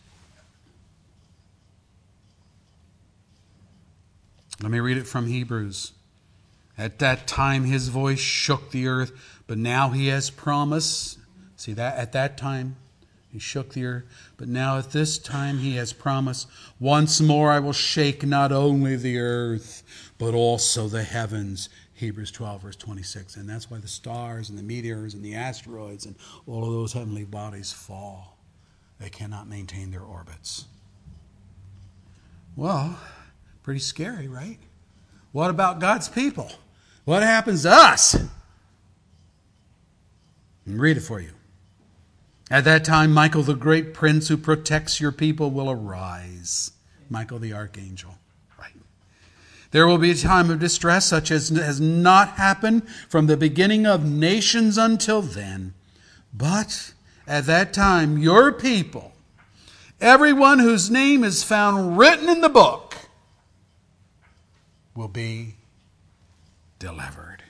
Let 4.61 4.71
me 4.71 4.79
read 4.79 4.97
it 4.97 5.07
from 5.07 5.27
Hebrews. 5.27 5.93
At 6.77 6.99
that 6.99 7.27
time 7.27 7.63
his 7.63 7.87
voice 7.89 8.19
shook 8.19 8.71
the 8.71 8.87
earth, 8.87 9.11
but 9.47 9.57
now 9.57 9.89
he 9.89 10.07
has 10.07 10.29
promised. 10.29 11.17
See 11.55 11.73
that 11.73 11.97
at 11.97 12.11
that 12.13 12.37
time 12.37 12.75
he 13.31 13.39
shook 13.39 13.73
the 13.73 13.85
earth, 13.85 14.05
but 14.37 14.47
now 14.47 14.77
at 14.77 14.91
this 14.91 15.17
time 15.17 15.59
he 15.59 15.75
has 15.75 15.93
promised, 15.93 16.47
once 16.79 17.21
more 17.21 17.51
I 17.51 17.59
will 17.59 17.73
shake 17.73 18.25
not 18.25 18.51
only 18.51 18.95
the 18.95 19.19
earth, 19.19 19.83
but 20.17 20.33
also 20.33 20.87
the 20.87 21.03
heavens. 21.03 21.69
Hebrews 21.99 22.31
12, 22.31 22.61
verse 22.61 22.75
26. 22.77 23.35
And 23.35 23.49
that's 23.49 23.69
why 23.69 23.77
the 23.77 23.87
stars 23.89 24.49
and 24.49 24.57
the 24.57 24.63
meteors 24.63 25.13
and 25.13 25.23
the 25.23 25.35
asteroids 25.35 26.05
and 26.05 26.15
all 26.47 26.63
of 26.63 26.71
those 26.71 26.93
heavenly 26.93 27.25
bodies 27.25 27.73
fall. 27.73 28.37
They 28.99 29.09
cannot 29.09 29.49
maintain 29.49 29.91
their 29.91 30.03
orbits. 30.03 30.65
Well, 32.55 32.97
pretty 33.63 33.81
scary, 33.81 34.29
right? 34.29 34.59
What 35.33 35.49
about 35.49 35.81
God's 35.81 36.07
people? 36.07 36.49
What 37.03 37.21
happens 37.21 37.63
to 37.63 37.71
us? 37.71 38.15
read 40.65 40.97
it 40.97 41.01
for 41.01 41.19
you. 41.19 41.31
At 42.49 42.63
that 42.63 42.85
time, 42.85 43.11
Michael, 43.11 43.43
the 43.43 43.55
great 43.55 43.93
prince 43.93 44.27
who 44.29 44.37
protects 44.37 45.01
your 45.01 45.11
people, 45.11 45.51
will 45.51 45.69
arise. 45.69 46.71
Michael 47.09 47.39
the 47.39 47.53
archangel. 47.53 48.15
There 49.71 49.85
will 49.85 49.97
be 49.97 50.11
a 50.11 50.15
time 50.15 50.49
of 50.49 50.59
distress 50.59 51.05
such 51.05 51.29
as 51.29 51.49
has 51.49 51.79
not 51.79 52.29
happened 52.29 52.87
from 53.07 53.27
the 53.27 53.37
beginning 53.37 53.85
of 53.85 54.03
nations 54.03 54.77
until 54.77 55.21
then. 55.21 55.73
But 56.33 56.93
at 57.27 57.45
that 57.45 57.73
time, 57.73 58.17
your 58.17 58.51
people, 58.51 59.13
everyone 60.01 60.59
whose 60.59 60.89
name 60.89 61.23
is 61.23 61.43
found 61.43 61.97
written 61.97 62.29
in 62.29 62.41
the 62.41 62.49
book, 62.49 62.95
will 64.95 65.07
be 65.07 65.55
delivered. 66.79 67.43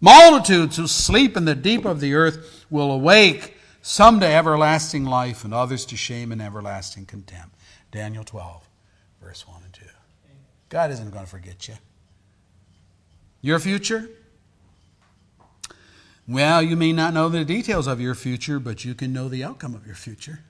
Multitudes 0.00 0.76
who 0.76 0.86
sleep 0.86 1.36
in 1.36 1.44
the 1.44 1.54
deep 1.54 1.84
of 1.84 2.00
the 2.00 2.14
earth 2.14 2.64
will 2.70 2.90
awake 2.90 3.56
some 3.82 4.20
to 4.20 4.26
everlasting 4.26 5.04
life, 5.04 5.44
and 5.44 5.52
others 5.52 5.84
to 5.86 5.96
shame 5.96 6.30
and 6.30 6.40
everlasting 6.40 7.04
contempt. 7.04 7.56
Daniel 7.90 8.22
12, 8.24 8.68
verse 9.20 9.46
1 9.46 9.56
and 9.56 9.61
2. 9.61 9.61
God 10.72 10.90
isn't 10.90 11.10
going 11.10 11.26
to 11.26 11.30
forget 11.30 11.68
you. 11.68 11.74
Your 13.42 13.58
future? 13.58 14.08
Well, 16.26 16.62
you 16.62 16.76
may 16.76 16.94
not 16.94 17.12
know 17.12 17.28
the 17.28 17.44
details 17.44 17.86
of 17.86 18.00
your 18.00 18.14
future, 18.14 18.58
but 18.58 18.82
you 18.82 18.94
can 18.94 19.12
know 19.12 19.28
the 19.28 19.44
outcome 19.44 19.74
of 19.74 19.84
your 19.84 19.94
future. 19.94 20.40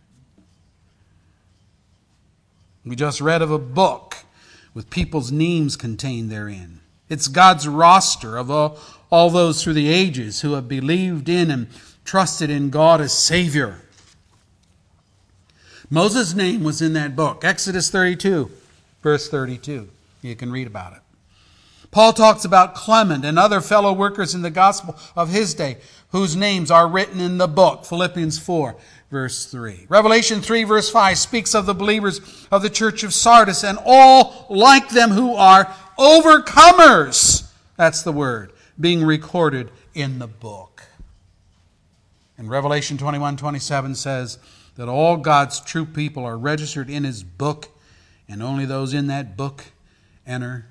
We 2.84 2.94
just 2.94 3.20
read 3.20 3.42
of 3.42 3.50
a 3.50 3.58
book 3.58 4.18
with 4.74 4.90
people's 4.90 5.32
names 5.32 5.74
contained 5.74 6.30
therein. 6.30 6.78
It's 7.08 7.26
God's 7.26 7.66
roster 7.66 8.36
of 8.36 8.48
all, 8.48 8.78
all 9.10 9.28
those 9.28 9.64
through 9.64 9.74
the 9.74 9.88
ages 9.88 10.42
who 10.42 10.52
have 10.52 10.68
believed 10.68 11.28
in 11.28 11.50
and 11.50 11.66
trusted 12.04 12.48
in 12.48 12.70
God 12.70 13.00
as 13.00 13.12
Savior. 13.12 13.80
Moses' 15.90 16.32
name 16.32 16.62
was 16.62 16.80
in 16.80 16.92
that 16.92 17.16
book, 17.16 17.44
Exodus 17.44 17.90
32, 17.90 18.48
verse 19.02 19.28
32. 19.28 19.88
You 20.22 20.36
can 20.36 20.50
read 20.50 20.66
about 20.66 20.94
it. 20.94 21.00
Paul 21.90 22.14
talks 22.14 22.46
about 22.46 22.74
Clement 22.74 23.22
and 23.22 23.38
other 23.38 23.60
fellow 23.60 23.92
workers 23.92 24.34
in 24.34 24.40
the 24.40 24.50
gospel 24.50 24.96
of 25.14 25.28
his 25.28 25.52
day 25.52 25.76
whose 26.08 26.34
names 26.34 26.70
are 26.70 26.88
written 26.88 27.20
in 27.20 27.36
the 27.36 27.46
book, 27.46 27.84
Philippians 27.84 28.38
4, 28.38 28.76
verse 29.10 29.44
3. 29.44 29.86
Revelation 29.90 30.40
3, 30.40 30.64
verse 30.64 30.88
5 30.88 31.18
speaks 31.18 31.54
of 31.54 31.66
the 31.66 31.74
believers 31.74 32.46
of 32.50 32.62
the 32.62 32.70
church 32.70 33.02
of 33.02 33.12
Sardis 33.12 33.62
and 33.62 33.78
all 33.84 34.46
like 34.48 34.88
them 34.88 35.10
who 35.10 35.34
are 35.34 35.66
overcomers. 35.98 37.50
That's 37.76 38.02
the 38.02 38.12
word, 38.12 38.52
being 38.80 39.04
recorded 39.04 39.70
in 39.92 40.18
the 40.18 40.26
book. 40.26 40.84
And 42.38 42.48
Revelation 42.48 42.96
21 42.96 43.36
27 43.36 43.94
says 43.96 44.38
that 44.76 44.88
all 44.88 45.18
God's 45.18 45.60
true 45.60 45.84
people 45.84 46.24
are 46.24 46.38
registered 46.38 46.88
in 46.88 47.04
his 47.04 47.22
book, 47.22 47.68
and 48.26 48.42
only 48.42 48.64
those 48.64 48.94
in 48.94 49.08
that 49.08 49.36
book 49.36 49.71
enter 50.26 50.66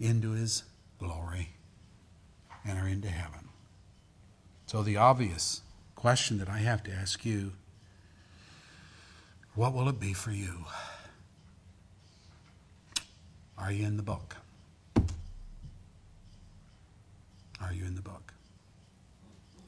into 0.00 0.32
his 0.32 0.64
glory, 0.98 1.50
enter 2.66 2.86
into 2.86 3.08
heaven. 3.08 3.48
So, 4.66 4.82
the 4.82 4.96
obvious 4.96 5.62
question 5.94 6.38
that 6.38 6.48
I 6.48 6.58
have 6.58 6.82
to 6.84 6.92
ask 6.92 7.24
you 7.24 7.52
what 9.54 9.74
will 9.74 9.88
it 9.88 10.00
be 10.00 10.14
for 10.14 10.30
you? 10.30 10.64
Are 13.58 13.70
you 13.70 13.86
in 13.86 13.96
the 13.96 14.02
book? 14.02 14.36
Are 17.60 17.72
you 17.72 17.84
in 17.84 17.94
the 17.94 18.02
book? 18.02 18.32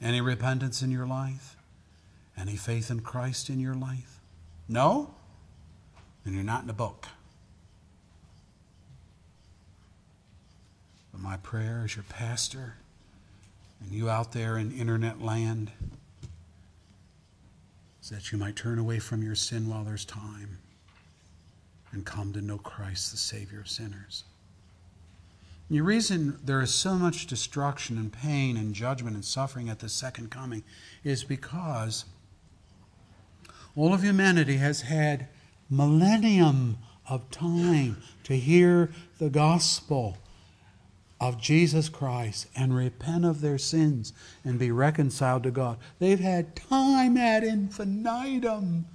Any 0.01 0.21
repentance 0.21 0.81
in 0.81 0.91
your 0.91 1.05
life? 1.05 1.55
Any 2.37 2.57
faith 2.57 2.91
in 2.91 3.01
Christ 3.01 3.49
in 3.49 3.59
your 3.59 3.75
life? 3.75 4.19
No? 4.67 5.13
Then 6.23 6.33
you're 6.33 6.43
not 6.43 6.61
in 6.61 6.67
the 6.67 6.73
book. 6.73 7.07
My 11.25 11.37
prayer 11.37 11.81
as 11.83 11.95
your 11.95 12.05
pastor 12.07 12.75
and 13.81 13.91
you 13.91 14.07
out 14.07 14.31
there 14.31 14.59
in 14.59 14.71
internet 14.71 15.19
land 15.19 15.71
is 17.99 18.11
that 18.11 18.31
you 18.31 18.37
might 18.37 18.55
turn 18.55 18.77
away 18.77 18.99
from 18.99 19.23
your 19.23 19.33
sin 19.33 19.67
while 19.67 19.83
there's 19.83 20.05
time 20.05 20.59
and 21.91 22.05
come 22.05 22.31
to 22.31 22.41
know 22.41 22.59
Christ, 22.59 23.09
the 23.09 23.17
Savior 23.17 23.61
of 23.61 23.67
sinners. 23.67 24.23
The 25.67 25.81
reason 25.81 26.37
there 26.45 26.61
is 26.61 26.71
so 26.71 26.93
much 26.93 27.25
destruction 27.25 27.97
and 27.97 28.13
pain 28.13 28.55
and 28.55 28.75
judgment 28.75 29.15
and 29.15 29.25
suffering 29.25 29.67
at 29.67 29.79
the 29.79 29.89
second 29.89 30.29
coming 30.29 30.63
is 31.03 31.23
because 31.23 32.05
all 33.75 33.95
of 33.95 34.03
humanity 34.03 34.57
has 34.57 34.81
had 34.81 35.27
millennium 35.71 36.77
of 37.09 37.31
time 37.31 37.97
to 38.25 38.37
hear 38.37 38.91
the 39.17 39.31
gospel 39.31 40.19
of 41.19 41.39
Jesus 41.41 41.89
Christ 41.89 42.47
and 42.55 42.75
repent 42.75 43.25
of 43.25 43.41
their 43.41 43.57
sins 43.57 44.13
and 44.43 44.59
be 44.59 44.71
reconciled 44.71 45.43
to 45.43 45.51
God. 45.51 45.77
They've 45.99 46.19
had 46.19 46.55
time 46.55 47.17
ad 47.17 47.43
infinitum 47.43 48.85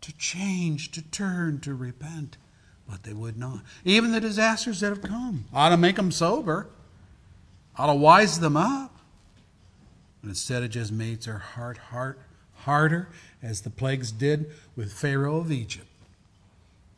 to 0.00 0.12
change, 0.16 0.90
to 0.92 1.02
turn, 1.02 1.60
to 1.60 1.74
repent 1.74 2.36
but 2.92 3.04
they 3.04 3.14
would 3.14 3.38
not. 3.38 3.60
Even 3.84 4.12
the 4.12 4.20
disasters 4.20 4.80
that 4.80 4.90
have 4.90 5.00
come 5.00 5.46
ought 5.52 5.70
to 5.70 5.78
make 5.78 5.96
them 5.96 6.12
sober, 6.12 6.68
ought 7.76 7.86
to 7.86 7.94
wise 7.94 8.38
them 8.38 8.54
up. 8.54 8.94
Instead, 10.22 10.62
it 10.62 10.68
just 10.68 10.92
made 10.92 11.22
their 11.22 11.38
heart, 11.38 11.78
heart 11.78 12.20
harder, 12.54 13.08
as 13.42 13.62
the 13.62 13.70
plagues 13.70 14.12
did 14.12 14.50
with 14.76 14.92
Pharaoh 14.92 15.38
of 15.38 15.50
Egypt. 15.50 15.86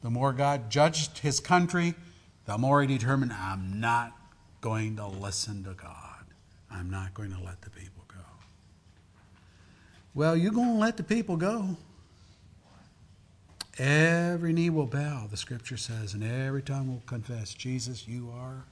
The 0.03 0.11
more 0.11 0.33
God 0.33 0.69
judged 0.69 1.19
his 1.19 1.39
country, 1.39 1.95
more 2.59 2.83
he 2.83 2.87
determined, 2.87 3.33
I'm 3.33 3.81
not 3.81 4.13
going 4.61 4.97
to 4.97 5.07
listen 5.07 5.65
to 5.65 5.75
God. 5.75 6.25
I'm 6.71 6.91
not 6.91 7.15
going 7.15 7.33
to 7.33 7.41
let 7.43 7.63
the 7.63 7.71
people 7.71 8.05
go. 8.09 8.25
Well, 10.15 10.37
you're 10.37 10.53
going 10.53 10.75
to 10.75 10.79
let 10.79 10.97
the 10.97 11.05
people 11.05 11.37
go. 11.37 11.77
Every 13.79 14.53
knee 14.53 14.71
will 14.71 14.87
bow, 14.87 15.27
the 15.29 15.37
scripture 15.37 15.77
says, 15.77 16.15
and 16.15 16.23
every 16.23 16.63
tongue 16.63 16.89
will 16.89 17.03
confess, 17.07 17.53
Jesus, 17.55 18.07
you 18.07 18.33
are, 18.37 18.65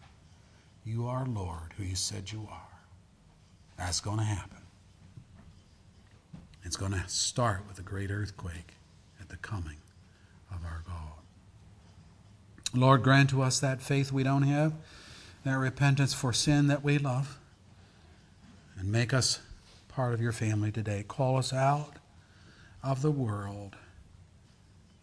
you 0.84 1.08
are 1.08 1.26
Lord, 1.26 1.74
who 1.76 1.82
you 1.84 1.96
said 1.96 2.30
you 2.30 2.46
are. 2.50 2.78
That's 3.78 4.00
going 4.00 4.18
to 4.18 4.24
happen. 4.24 4.58
It's 6.64 6.76
going 6.76 6.92
to 6.92 7.02
start 7.08 7.62
with 7.66 7.80
a 7.80 7.82
great 7.82 8.10
earthquake 8.12 8.74
at 9.20 9.28
the 9.28 9.36
coming. 9.38 9.81
Lord, 12.74 13.02
grant 13.02 13.30
to 13.30 13.42
us 13.42 13.60
that 13.60 13.82
faith 13.82 14.12
we 14.12 14.22
don't 14.22 14.44
have, 14.44 14.72
that 15.44 15.58
repentance 15.58 16.14
for 16.14 16.32
sin 16.32 16.68
that 16.68 16.82
we 16.82 16.98
love, 16.98 17.38
and 18.78 18.90
make 18.90 19.12
us 19.12 19.40
part 19.88 20.14
of 20.14 20.20
your 20.20 20.32
family 20.32 20.72
today. 20.72 21.04
Call 21.06 21.36
us 21.36 21.52
out 21.52 21.96
of 22.82 23.02
the 23.02 23.10
world 23.10 23.76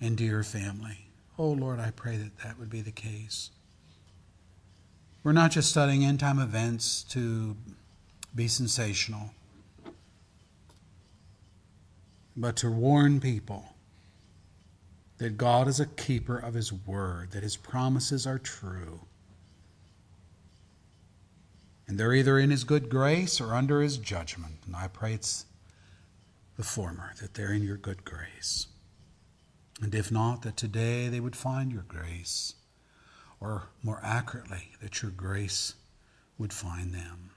into 0.02 0.24
your 0.24 0.44
family. 0.44 1.06
Oh, 1.38 1.52
Lord, 1.52 1.80
I 1.80 1.92
pray 1.92 2.18
that 2.18 2.40
that 2.40 2.58
would 2.60 2.70
be 2.70 2.82
the 2.82 2.92
case. 2.92 3.52
We're 5.24 5.32
not 5.34 5.52
just 5.52 5.70
studying 5.70 6.04
end 6.04 6.20
time 6.20 6.40
events 6.40 7.04
to 7.10 7.56
be 8.36 8.48
sensational, 8.48 9.32
but 12.36 12.56
to 12.58 12.72
warn 12.72 13.20
people 13.20 13.74
that 15.20 15.38
God 15.38 15.68
is 15.68 15.80
a 15.80 15.86
keeper 15.86 16.38
of 16.38 16.56
His 16.56 16.74
word, 16.74 17.32
that 17.32 17.44
His 17.44 17.56
promises 17.56 18.26
are 18.26 18.40
true. 18.40 19.02
And 21.88 22.00
they're 22.00 22.14
either 22.14 22.40
in 22.40 22.50
His 22.50 22.64
good 22.64 22.90
grace 22.90 23.40
or 23.40 23.54
under 23.54 23.82
His 23.82 23.98
judgment. 23.98 24.56
And 24.66 24.76
I 24.76 24.88
pray 24.88 25.14
it's 25.14 25.46
the 26.58 26.64
former, 26.64 27.14
that 27.22 27.34
they're 27.34 27.54
in 27.54 27.64
your 27.64 27.78
good 27.78 28.04
grace. 28.04 28.68
And 29.82 29.94
if 29.96 30.12
not, 30.12 30.42
that 30.42 30.58
today 30.58 31.08
they 31.08 31.20
would 31.20 31.36
find 31.36 31.72
your 31.72 31.86
grace, 31.88 32.56
or 33.40 33.70
more 33.82 34.02
accurately, 34.04 34.72
that 34.82 35.02
your 35.02 35.12
grace 35.12 35.76
would 36.38 36.52
find 36.52 36.94
them. 36.94 37.32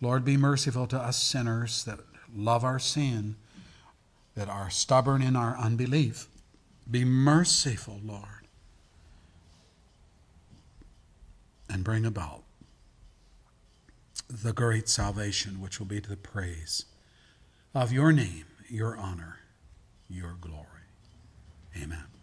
Lord, 0.00 0.24
be 0.24 0.36
merciful 0.36 0.86
to 0.88 0.98
us 0.98 1.22
sinners 1.22 1.84
that 1.84 2.00
love 2.34 2.64
our 2.64 2.78
sin, 2.78 3.36
that 4.34 4.48
are 4.48 4.68
stubborn 4.70 5.22
in 5.22 5.36
our 5.36 5.56
unbelief. 5.56 6.28
Be 6.90 7.04
merciful, 7.04 8.00
Lord, 8.04 8.46
and 11.68 11.82
bring 11.82 12.04
about 12.04 12.42
the 14.28 14.52
great 14.52 14.88
salvation 14.88 15.60
which 15.60 15.78
will 15.78 15.86
be 15.86 16.00
to 16.00 16.08
the 16.10 16.16
praise 16.16 16.84
of 17.74 17.92
your 17.92 18.12
name, 18.12 18.44
your 18.68 18.96
honor, 18.96 19.38
your 20.08 20.36
glory. 20.40 20.64
Amen. 21.76 22.13